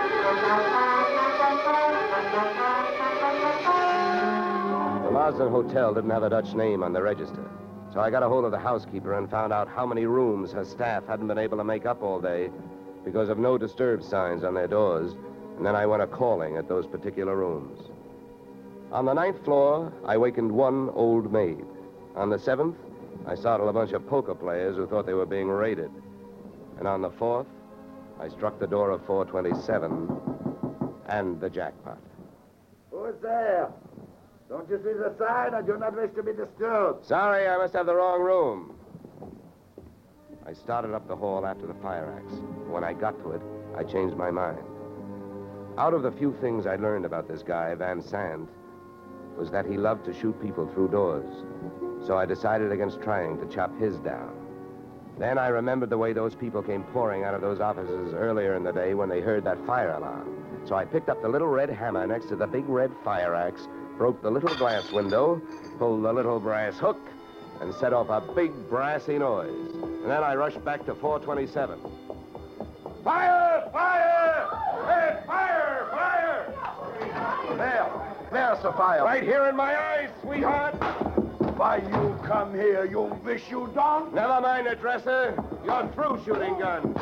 Marsden 5.10 5.50
Hotel 5.50 5.94
didn't 5.94 6.10
have 6.10 6.22
a 6.22 6.30
Dutch 6.30 6.54
name 6.54 6.82
on 6.82 6.92
the 6.92 7.02
register. 7.02 7.50
So 7.92 8.00
I 8.00 8.10
got 8.10 8.22
a 8.22 8.28
hold 8.28 8.44
of 8.44 8.50
the 8.50 8.58
housekeeper 8.58 9.16
and 9.18 9.30
found 9.30 9.52
out 9.52 9.68
how 9.68 9.86
many 9.86 10.06
rooms 10.06 10.52
her 10.52 10.64
staff 10.64 11.06
hadn't 11.06 11.28
been 11.28 11.38
able 11.38 11.58
to 11.58 11.64
make 11.64 11.86
up 11.86 12.02
all 12.02 12.20
day 12.20 12.50
because 13.04 13.28
of 13.28 13.38
no 13.38 13.58
disturb 13.58 14.02
signs 14.02 14.42
on 14.42 14.54
their 14.54 14.66
doors. 14.66 15.12
And 15.56 15.64
then 15.64 15.76
I 15.76 15.86
went 15.86 16.02
a 16.02 16.06
calling 16.06 16.56
at 16.56 16.68
those 16.68 16.86
particular 16.86 17.36
rooms. 17.36 17.78
On 18.94 19.04
the 19.04 19.12
ninth 19.12 19.44
floor, 19.44 19.92
I 20.06 20.16
wakened 20.16 20.52
one 20.52 20.88
old 20.90 21.32
maid. 21.32 21.64
On 22.14 22.30
the 22.30 22.38
seventh, 22.38 22.76
I 23.26 23.34
startled 23.34 23.68
a 23.68 23.72
bunch 23.72 23.90
of 23.90 24.06
poker 24.06 24.36
players 24.36 24.76
who 24.76 24.86
thought 24.86 25.04
they 25.04 25.14
were 25.14 25.26
being 25.26 25.48
raided. 25.48 25.90
And 26.78 26.86
on 26.86 27.02
the 27.02 27.10
fourth, 27.10 27.48
I 28.20 28.28
struck 28.28 28.60
the 28.60 28.68
door 28.68 28.92
of 28.92 29.04
427 29.04 30.16
and 31.08 31.40
the 31.40 31.50
jackpot. 31.50 31.98
Who's 32.92 33.16
there? 33.20 33.72
Don't 34.48 34.70
you 34.70 34.76
see 34.76 34.92
the 34.92 35.12
sign? 35.18 35.54
I 35.54 35.62
do 35.62 35.76
not 35.76 35.96
wish 35.96 36.14
to 36.14 36.22
be 36.22 36.32
disturbed. 36.32 37.04
Sorry, 37.04 37.48
I 37.48 37.56
must 37.56 37.74
have 37.74 37.86
the 37.86 37.96
wrong 37.96 38.22
room. 38.22 38.76
I 40.46 40.52
started 40.52 40.94
up 40.94 41.08
the 41.08 41.16
hall 41.16 41.44
after 41.44 41.66
the 41.66 41.74
fire 41.74 42.14
axe. 42.16 42.34
When 42.68 42.84
I 42.84 42.92
got 42.92 43.18
to 43.24 43.32
it, 43.32 43.42
I 43.76 43.82
changed 43.82 44.16
my 44.16 44.30
mind. 44.30 44.62
Out 45.78 45.94
of 45.94 46.02
the 46.04 46.12
few 46.12 46.36
things 46.40 46.64
I 46.64 46.76
learned 46.76 47.04
about 47.04 47.26
this 47.26 47.42
guy, 47.42 47.74
Van 47.74 48.00
Sant, 48.00 48.48
was 49.36 49.50
that 49.50 49.66
he 49.66 49.76
loved 49.76 50.04
to 50.06 50.14
shoot 50.14 50.40
people 50.40 50.66
through 50.68 50.88
doors. 50.88 51.44
So 52.06 52.16
I 52.16 52.26
decided 52.26 52.72
against 52.72 53.00
trying 53.02 53.38
to 53.40 53.46
chop 53.46 53.76
his 53.78 53.96
down. 53.98 54.34
Then 55.18 55.38
I 55.38 55.48
remembered 55.48 55.90
the 55.90 55.98
way 55.98 56.12
those 56.12 56.34
people 56.34 56.62
came 56.62 56.82
pouring 56.84 57.24
out 57.24 57.34
of 57.34 57.40
those 57.40 57.60
offices 57.60 58.12
earlier 58.14 58.54
in 58.54 58.64
the 58.64 58.72
day 58.72 58.94
when 58.94 59.08
they 59.08 59.20
heard 59.20 59.44
that 59.44 59.64
fire 59.64 59.92
alarm. 59.92 60.44
So 60.66 60.74
I 60.74 60.84
picked 60.84 61.08
up 61.08 61.22
the 61.22 61.28
little 61.28 61.46
red 61.48 61.70
hammer 61.70 62.06
next 62.06 62.26
to 62.26 62.36
the 62.36 62.46
big 62.46 62.68
red 62.68 62.90
fire 63.04 63.34
axe, 63.34 63.68
broke 63.96 64.22
the 64.22 64.30
little 64.30 64.54
glass 64.56 64.90
window, 64.90 65.40
pulled 65.78 66.04
the 66.04 66.12
little 66.12 66.40
brass 66.40 66.76
hook, 66.78 67.00
and 67.60 67.72
set 67.74 67.92
off 67.92 68.08
a 68.08 68.20
big 68.34 68.52
brassy 68.68 69.18
noise. 69.18 69.74
And 69.74 70.10
then 70.10 70.24
I 70.24 70.34
rushed 70.34 70.64
back 70.64 70.84
to 70.86 70.94
427. 70.94 71.78
Fire! 73.04 73.70
Fire! 73.72 74.48
Fire! 74.82 75.24
Fire! 75.26 75.84
There. 77.56 78.13
Right 78.34 79.22
here 79.22 79.46
in 79.46 79.54
my 79.54 79.78
eyes, 79.78 80.10
sweetheart. 80.20 80.74
Why 81.56 81.76
you 81.76 82.18
come 82.24 82.52
here, 82.52 82.84
you 82.84 83.02
wish 83.24 83.48
you 83.48 83.70
don't? 83.76 84.12
Never 84.12 84.40
mind 84.40 84.66
the 84.66 84.74
dresser. 84.74 85.40
You're 85.64 85.88
through 85.94 86.20
shooting 86.24 86.58
guns. 86.58 86.96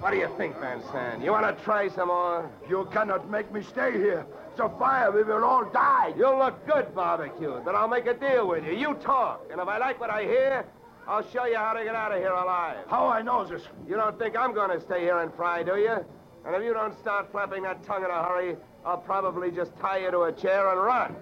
What 0.00 0.10
do 0.10 0.18
you 0.18 0.28
think, 0.36 0.60
Van 0.60 0.82
Sand? 0.92 1.24
You 1.24 1.30
want 1.30 1.56
to 1.56 1.64
try 1.64 1.88
some 1.88 2.08
more? 2.08 2.50
You 2.68 2.86
cannot 2.92 3.30
make 3.30 3.50
me 3.50 3.62
stay 3.62 3.92
here. 3.92 4.26
Sophia, 4.54 5.10
we 5.14 5.22
will 5.22 5.42
all 5.42 5.64
die. 5.64 6.12
You'll 6.14 6.36
look 6.36 6.66
good 6.66 6.94
barbecued, 6.94 7.64
but 7.64 7.74
I'll 7.74 7.88
make 7.88 8.04
a 8.04 8.12
deal 8.12 8.46
with 8.46 8.66
you. 8.66 8.74
You 8.74 8.94
talk, 8.96 9.46
and 9.50 9.62
if 9.62 9.66
I 9.66 9.78
like 9.78 9.98
what 9.98 10.10
I 10.10 10.24
hear, 10.24 10.66
I'll 11.08 11.26
show 11.30 11.46
you 11.46 11.56
how 11.56 11.72
to 11.72 11.82
get 11.82 11.94
out 11.94 12.12
of 12.12 12.18
here 12.18 12.32
alive. 12.32 12.84
How 12.88 13.06
I 13.06 13.22
know 13.22 13.46
this? 13.46 13.62
You 13.88 13.96
don't 13.96 14.18
think 14.18 14.36
I'm 14.36 14.52
going 14.52 14.78
to 14.78 14.80
stay 14.84 15.00
here 15.00 15.20
and 15.20 15.32
fry, 15.32 15.62
do 15.62 15.76
you? 15.76 16.04
And 16.44 16.54
if 16.54 16.62
you 16.62 16.74
don't 16.74 16.96
start 17.00 17.32
flapping 17.32 17.62
that 17.62 17.82
tongue 17.82 18.04
in 18.04 18.10
a 18.10 18.22
hurry, 18.22 18.56
I'll 18.86 18.98
probably 18.98 19.50
just 19.50 19.76
tie 19.80 19.98
you 19.98 20.12
to 20.12 20.20
a 20.22 20.32
chair 20.32 20.70
and 20.70 20.80
run. 20.80 21.16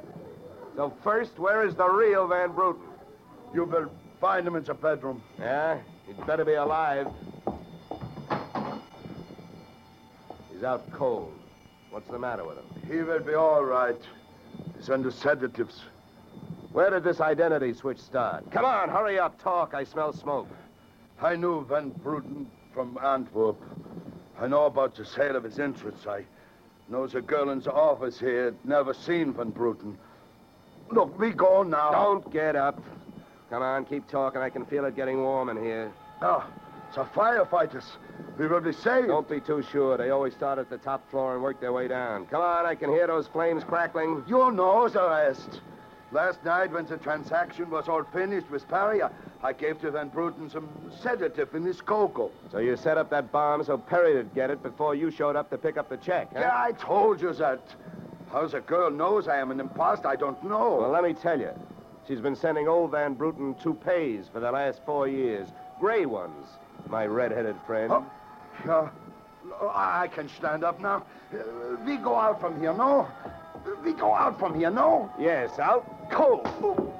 So 0.76 0.92
first, 1.02 1.38
where 1.38 1.66
is 1.66 1.74
the 1.74 1.88
real 1.88 2.28
Van 2.28 2.52
Bruten? 2.52 2.82
You 3.54 3.64
will 3.64 3.90
find 4.20 4.46
him 4.46 4.54
in 4.54 4.64
the 4.64 4.74
bedroom. 4.74 5.22
Yeah? 5.38 5.78
He'd 6.06 6.26
better 6.26 6.44
be 6.44 6.54
alive. 6.54 7.06
He's 10.52 10.62
out 10.62 10.92
cold. 10.92 11.32
What's 11.88 12.10
the 12.10 12.18
matter 12.18 12.44
with 12.44 12.58
him? 12.58 12.64
He 12.86 13.02
will 13.02 13.20
be 13.20 13.32
all 13.32 13.64
right. 13.64 14.00
He's 14.76 14.90
under 14.90 15.10
sedatives. 15.10 15.80
Where 16.72 16.90
did 16.90 17.02
this 17.02 17.20
identity 17.20 17.72
switch 17.72 18.00
start? 18.00 18.50
Come 18.50 18.66
on, 18.66 18.90
hurry 18.90 19.18
up, 19.18 19.40
talk. 19.40 19.72
I 19.72 19.84
smell 19.84 20.12
smoke. 20.12 20.48
I 21.22 21.34
knew 21.36 21.64
Van 21.64 21.90
Bruten 21.90 22.46
from 22.74 22.98
Antwerp. 23.02 23.56
I 24.38 24.48
know 24.48 24.66
about 24.66 24.96
the 24.96 25.06
sale 25.06 25.36
of 25.36 25.44
his 25.44 25.58
interests. 25.58 26.06
I 26.06 26.26
know 26.88 27.04
a 27.04 27.20
girl 27.20 27.50
in 27.50 27.60
the 27.60 27.72
office 27.72 28.18
here 28.18 28.54
never 28.64 28.94
seen 28.94 29.32
Van 29.32 29.50
Bruten. 29.50 29.96
Look, 30.90 31.18
we 31.18 31.30
go 31.30 31.62
now. 31.62 31.90
Don't 31.90 32.30
get 32.32 32.56
up. 32.56 32.82
Come 33.50 33.62
on, 33.62 33.84
keep 33.84 34.08
talking. 34.08 34.40
I 34.40 34.50
can 34.50 34.64
feel 34.66 34.84
it 34.84 34.96
getting 34.96 35.22
warm 35.22 35.48
in 35.48 35.62
here. 35.62 35.92
Ah, 36.20 36.46
it's 36.88 36.96
the 36.96 37.04
firefighters. 37.04 37.84
We 38.38 38.46
will 38.46 38.60
be 38.60 38.72
saved. 38.72 39.08
Don't 39.08 39.28
be 39.28 39.40
too 39.40 39.62
sure. 39.70 39.96
They 39.96 40.10
always 40.10 40.34
start 40.34 40.58
at 40.58 40.70
the 40.70 40.78
top 40.78 41.08
floor 41.10 41.34
and 41.34 41.42
work 41.42 41.60
their 41.60 41.72
way 41.72 41.88
down. 41.88 42.26
Come 42.26 42.42
on, 42.42 42.66
I 42.66 42.74
can 42.74 42.90
hear 42.90 43.06
those 43.06 43.26
flames 43.28 43.64
crackling. 43.64 44.24
You 44.26 44.50
know 44.52 44.88
the 44.88 45.08
rest. 45.08 45.60
Last 46.12 46.44
night, 46.44 46.70
when 46.70 46.86
the 46.86 46.96
transaction 46.96 47.70
was 47.70 47.88
all 47.88 48.04
finished 48.04 48.48
with 48.50 48.68
Perry, 48.68 49.02
I, 49.02 49.10
I 49.44 49.52
gave 49.52 49.78
to 49.82 49.90
Van 49.90 50.08
Bruten 50.08 50.48
some 50.48 50.66
sedative 51.02 51.54
in 51.54 51.64
his 51.64 51.82
cocoa. 51.82 52.30
So 52.50 52.58
you 52.58 52.76
set 52.76 52.96
up 52.96 53.10
that 53.10 53.30
bomb 53.30 53.62
so 53.62 53.76
Perry 53.76 54.14
would 54.16 54.34
get 54.34 54.50
it 54.50 54.62
before 54.62 54.94
you 54.94 55.10
showed 55.10 55.36
up 55.36 55.50
to 55.50 55.58
pick 55.58 55.76
up 55.76 55.90
the 55.90 55.98
check, 55.98 56.28
huh? 56.32 56.40
Yeah, 56.40 56.56
I 56.56 56.72
told 56.72 57.20
you 57.20 57.32
that. 57.34 57.60
How 58.32 58.46
the 58.46 58.62
girl 58.62 58.90
knows 58.90 59.28
I 59.28 59.36
am 59.36 59.50
an 59.50 59.60
imposter, 59.60 60.08
I 60.08 60.16
don't 60.16 60.42
know. 60.42 60.78
Well, 60.80 60.90
let 60.90 61.04
me 61.04 61.12
tell 61.12 61.38
you. 61.38 61.50
She's 62.08 62.20
been 62.20 62.34
sending 62.34 62.66
old 62.68 62.90
Van 62.90 63.12
Bruten 63.14 63.54
toupees 63.54 64.24
for 64.32 64.40
the 64.40 64.50
last 64.50 64.80
four 64.84 65.06
years. 65.06 65.46
Gray 65.78 66.06
ones, 66.06 66.46
my 66.88 67.06
red-headed 67.06 67.56
friend. 67.66 67.92
Oh, 67.92 68.10
yeah. 68.66 68.88
Oh, 69.60 69.72
I 69.74 70.08
can 70.08 70.28
stand 70.30 70.64
up 70.64 70.80
now. 70.80 71.04
Uh, 71.32 71.76
we 71.84 71.96
go 71.96 72.16
out 72.16 72.40
from 72.40 72.58
here, 72.58 72.72
no? 72.72 73.06
We 73.84 73.92
go 73.92 74.12
out 74.14 74.38
from 74.38 74.58
here, 74.58 74.70
no? 74.70 75.12
Yes, 75.18 75.58
out. 75.58 76.10
Go. 76.10 76.92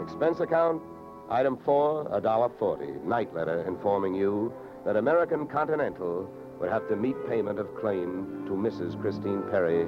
Expense 0.00 0.40
account, 0.40 0.82
item 1.30 1.56
four, 1.58 2.08
a 2.10 2.20
dollar 2.20 2.48
forty. 2.58 2.92
Night 3.04 3.32
letter 3.34 3.62
informing 3.68 4.14
you 4.14 4.52
that 4.84 4.96
American 4.96 5.46
Continental 5.46 6.30
would 6.58 6.70
have 6.70 6.88
to 6.88 6.96
meet 6.96 7.14
payment 7.28 7.58
of 7.58 7.74
claim 7.76 8.44
to 8.46 8.52
Mrs. 8.52 9.00
Christine 9.00 9.42
Perry, 9.50 9.86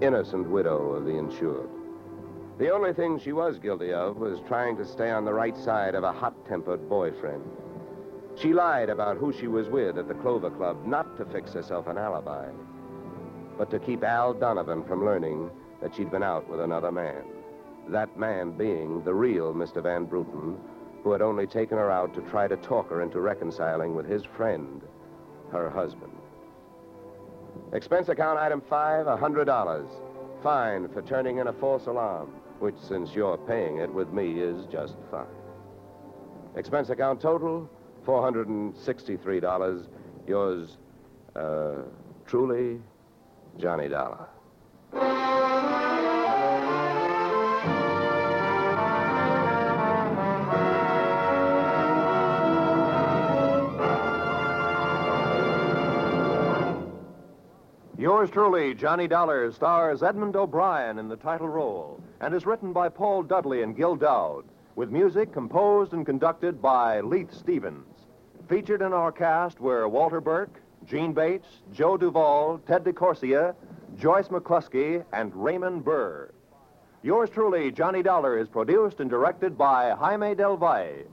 innocent 0.00 0.50
widow 0.50 0.92
of 0.92 1.04
the 1.04 1.16
insured. 1.16 1.68
The 2.58 2.70
only 2.70 2.92
thing 2.92 3.18
she 3.18 3.32
was 3.32 3.58
guilty 3.58 3.92
of 3.92 4.16
was 4.16 4.40
trying 4.48 4.76
to 4.76 4.84
stay 4.84 5.10
on 5.10 5.24
the 5.24 5.32
right 5.32 5.56
side 5.56 5.94
of 5.94 6.04
a 6.04 6.12
hot-tempered 6.12 6.88
boyfriend. 6.88 7.42
She 8.36 8.52
lied 8.52 8.88
about 8.88 9.16
who 9.18 9.32
she 9.32 9.48
was 9.48 9.68
with 9.68 9.98
at 9.98 10.08
the 10.08 10.14
Clover 10.14 10.50
Club, 10.50 10.86
not 10.86 11.16
to 11.16 11.24
fix 11.26 11.52
herself 11.52 11.86
an 11.86 11.98
alibi, 11.98 12.48
but 13.58 13.70
to 13.70 13.78
keep 13.78 14.02
Al 14.02 14.32
Donovan 14.32 14.84
from 14.84 15.04
learning 15.04 15.50
that 15.82 15.94
she'd 15.94 16.10
been 16.10 16.22
out 16.22 16.48
with 16.48 16.60
another 16.60 16.90
man. 16.90 17.22
That 17.88 18.18
man 18.18 18.52
being 18.52 19.02
the 19.04 19.14
real 19.14 19.52
Mr. 19.52 19.82
Van 19.82 20.04
Bruten, 20.04 20.56
who 21.02 21.12
had 21.12 21.22
only 21.22 21.46
taken 21.46 21.76
her 21.78 21.90
out 21.90 22.14
to 22.14 22.20
try 22.22 22.46
to 22.48 22.56
talk 22.56 22.88
her 22.90 23.02
into 23.02 23.20
reconciling 23.20 23.94
with 23.94 24.06
his 24.06 24.24
friend, 24.24 24.82
her 25.50 25.68
husband. 25.70 26.12
Expense 27.72 28.08
account 28.08 28.38
item 28.38 28.60
five, 28.68 29.06
a 29.06 29.16
$100. 29.16 29.86
Fine 30.42 30.88
for 30.88 31.02
turning 31.02 31.38
in 31.38 31.48
a 31.48 31.52
false 31.52 31.86
alarm, 31.86 32.30
which, 32.60 32.76
since 32.78 33.14
you're 33.14 33.36
paying 33.36 33.78
it 33.78 33.92
with 33.92 34.12
me, 34.12 34.40
is 34.40 34.66
just 34.66 34.96
fine. 35.10 35.26
Expense 36.56 36.90
account 36.90 37.20
total, 37.20 37.68
$463. 38.06 39.86
Yours, 40.26 40.76
uh, 41.36 41.82
truly, 42.26 42.80
Johnny 43.58 43.88
Dollar. 43.88 44.28
Yours 58.00 58.30
truly, 58.30 58.74
Johnny 58.74 59.06
Dollar, 59.06 59.52
stars 59.52 60.02
Edmond 60.02 60.34
O'Brien 60.34 60.98
in 60.98 61.08
the 61.08 61.16
title 61.16 61.50
role 61.50 62.00
and 62.22 62.34
is 62.34 62.46
written 62.46 62.72
by 62.72 62.88
Paul 62.88 63.22
Dudley 63.22 63.62
and 63.62 63.76
Gil 63.76 63.94
Doud, 63.94 64.44
with 64.74 64.90
music 64.90 65.32
composed 65.32 65.92
and 65.92 66.06
conducted 66.06 66.62
by 66.62 67.00
Leith 67.02 67.32
Stevens. 67.34 67.89
Featured 68.50 68.82
in 68.82 68.92
our 68.92 69.12
cast 69.12 69.60
were 69.60 69.86
Walter 69.86 70.20
Burke, 70.20 70.60
Jeanne 70.84 71.12
Bates, 71.12 71.46
Joe 71.72 71.96
Duvall, 71.96 72.58
Ted 72.66 72.82
DeCorsia, 72.82 73.54
Joyce 73.96 74.26
McCluskey, 74.26 75.04
and 75.12 75.32
Raymond 75.36 75.84
Burr. 75.84 76.32
Yours 77.04 77.30
truly, 77.30 77.70
Johnny 77.70 78.02
Dollar, 78.02 78.36
is 78.36 78.48
produced 78.48 78.98
and 78.98 79.08
directed 79.08 79.56
by 79.56 79.92
Jaime 79.92 80.34
Del 80.34 80.56
Valle. 80.56 81.04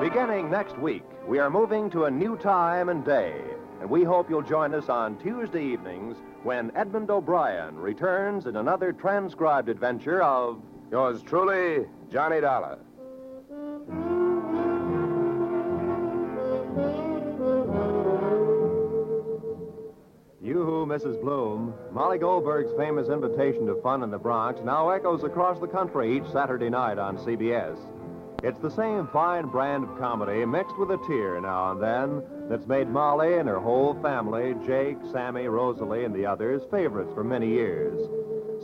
Beginning 0.00 0.50
next 0.50 0.76
week, 0.78 1.04
we 1.28 1.38
are 1.38 1.48
moving 1.48 1.88
to 1.90 2.06
a 2.06 2.10
new 2.10 2.36
time 2.36 2.88
and 2.88 3.04
day, 3.04 3.40
and 3.80 3.88
we 3.88 4.02
hope 4.02 4.28
you'll 4.28 4.42
join 4.42 4.74
us 4.74 4.88
on 4.88 5.16
Tuesday 5.20 5.64
evenings 5.64 6.16
when 6.42 6.72
Edmond 6.74 7.08
O'Brien 7.08 7.76
returns 7.76 8.46
in 8.46 8.56
another 8.56 8.92
transcribed 8.92 9.68
adventure 9.68 10.24
of 10.24 10.60
Yours 10.90 11.22
truly, 11.22 11.86
Johnny 12.10 12.40
Dollar. 12.40 12.78
Mrs. 20.92 21.22
Bloom, 21.22 21.72
Molly 21.90 22.18
Goldberg's 22.18 22.76
famous 22.76 23.08
invitation 23.08 23.64
to 23.64 23.80
fun 23.80 24.02
in 24.02 24.10
the 24.10 24.18
Bronx 24.18 24.60
now 24.62 24.90
echoes 24.90 25.24
across 25.24 25.58
the 25.58 25.66
country 25.66 26.14
each 26.14 26.30
Saturday 26.30 26.68
night 26.68 26.98
on 26.98 27.16
CBS. 27.16 27.78
It's 28.42 28.60
the 28.60 28.70
same 28.70 29.06
fine 29.06 29.46
brand 29.46 29.84
of 29.84 29.98
comedy 29.98 30.44
mixed 30.44 30.76
with 30.76 30.90
a 30.90 30.98
tear 31.06 31.40
now 31.40 31.72
and 31.72 31.82
then 31.82 32.22
that's 32.46 32.66
made 32.66 32.90
Molly 32.90 33.38
and 33.38 33.48
her 33.48 33.58
whole 33.58 33.94
family, 34.02 34.54
Jake, 34.66 34.98
Sammy, 35.10 35.46
Rosalie, 35.48 36.04
and 36.04 36.14
the 36.14 36.26
others, 36.26 36.60
favorites 36.70 37.10
for 37.14 37.24
many 37.24 37.48
years. 37.48 37.98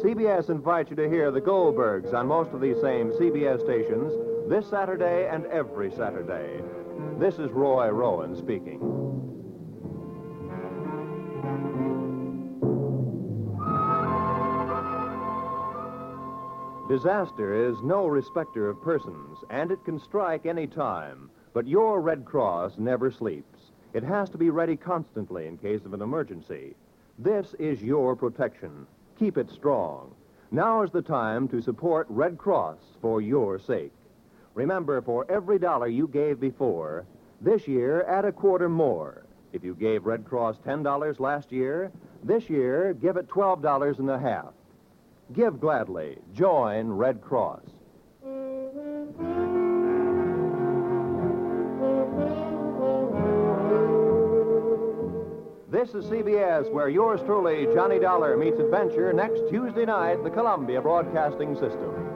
CBS 0.03 0.51
invites 0.51 0.91
you 0.91 0.97
to 0.97 1.09
hear 1.09 1.31
the 1.31 1.41
Goldbergs 1.41 2.13
on 2.13 2.27
most 2.27 2.51
of 2.51 2.61
these 2.61 2.79
same 2.83 3.11
CBS 3.13 3.65
stations 3.65 4.13
this 4.51 4.69
Saturday 4.69 5.31
and 5.33 5.47
every 5.47 5.91
Saturday. 5.93 6.61
This 7.19 7.39
is 7.39 7.51
Roy 7.53 7.89
Rowan 7.89 8.37
speaking. 8.37 9.08
Disaster 16.89 17.69
is 17.69 17.83
no 17.83 18.07
respecter 18.07 18.71
of 18.71 18.81
persons, 18.81 19.37
and 19.51 19.71
it 19.71 19.85
can 19.85 20.01
strike 20.01 20.47
any 20.47 20.67
time. 20.67 21.29
But 21.53 21.69
your 21.69 22.01
Red 22.01 22.25
Cross 22.25 22.79
never 22.79 23.11
sleeps. 23.11 23.73
It 23.93 24.03
has 24.03 24.31
to 24.31 24.39
be 24.39 24.49
ready 24.49 24.75
constantly 24.75 25.47
in 25.47 25.59
case 25.59 25.85
of 25.85 25.93
an 25.93 26.01
emergency. 26.01 26.75
This 27.19 27.55
is 27.59 27.83
your 27.83 28.17
protection. 28.17 28.87
Keep 29.19 29.37
it 29.37 29.51
strong. 29.51 30.15
Now 30.51 30.81
is 30.81 30.91
the 30.91 31.03
time 31.03 31.47
to 31.49 31.61
support 31.61 32.07
Red 32.09 32.39
Cross 32.39 32.79
for 33.03 33.21
your 33.21 33.59
sake. 33.59 33.93
Remember, 34.55 35.03
for 35.03 35.31
every 35.31 35.59
dollar 35.59 35.89
you 35.89 36.09
gave 36.09 36.41
before, 36.41 37.05
this 37.43 37.69
year 37.69 38.03
add 38.05 38.25
a 38.25 38.33
quarter 38.33 38.71
more. 38.71 39.27
If 39.53 39.63
you 39.63 39.75
gave 39.75 40.07
Red 40.07 40.25
Cross 40.25 40.57
$10 40.67 41.21
last 41.21 41.53
year, 41.53 41.93
this 42.25 42.49
year 42.49 42.95
give 42.95 43.19
it 43.19 43.29
$12 43.29 43.99
and 43.99 44.09
a 44.09 44.19
half. 44.19 44.55
Give 45.33 45.61
gladly. 45.61 46.19
Join 46.33 46.89
Red 46.89 47.21
Cross. 47.21 47.61
This 55.71 55.91
is 55.91 56.07
CBS, 56.07 56.73
where 56.73 56.89
yours 56.89 57.21
truly, 57.27 57.67
Johnny 57.75 57.99
Dollar, 57.99 58.39
meets 58.39 58.59
adventure 58.59 59.13
next 59.13 59.41
Tuesday 59.51 59.85
night, 59.85 60.25
the 60.25 60.31
Columbia 60.31 60.81
Broadcasting 60.81 61.55
System. 61.55 62.08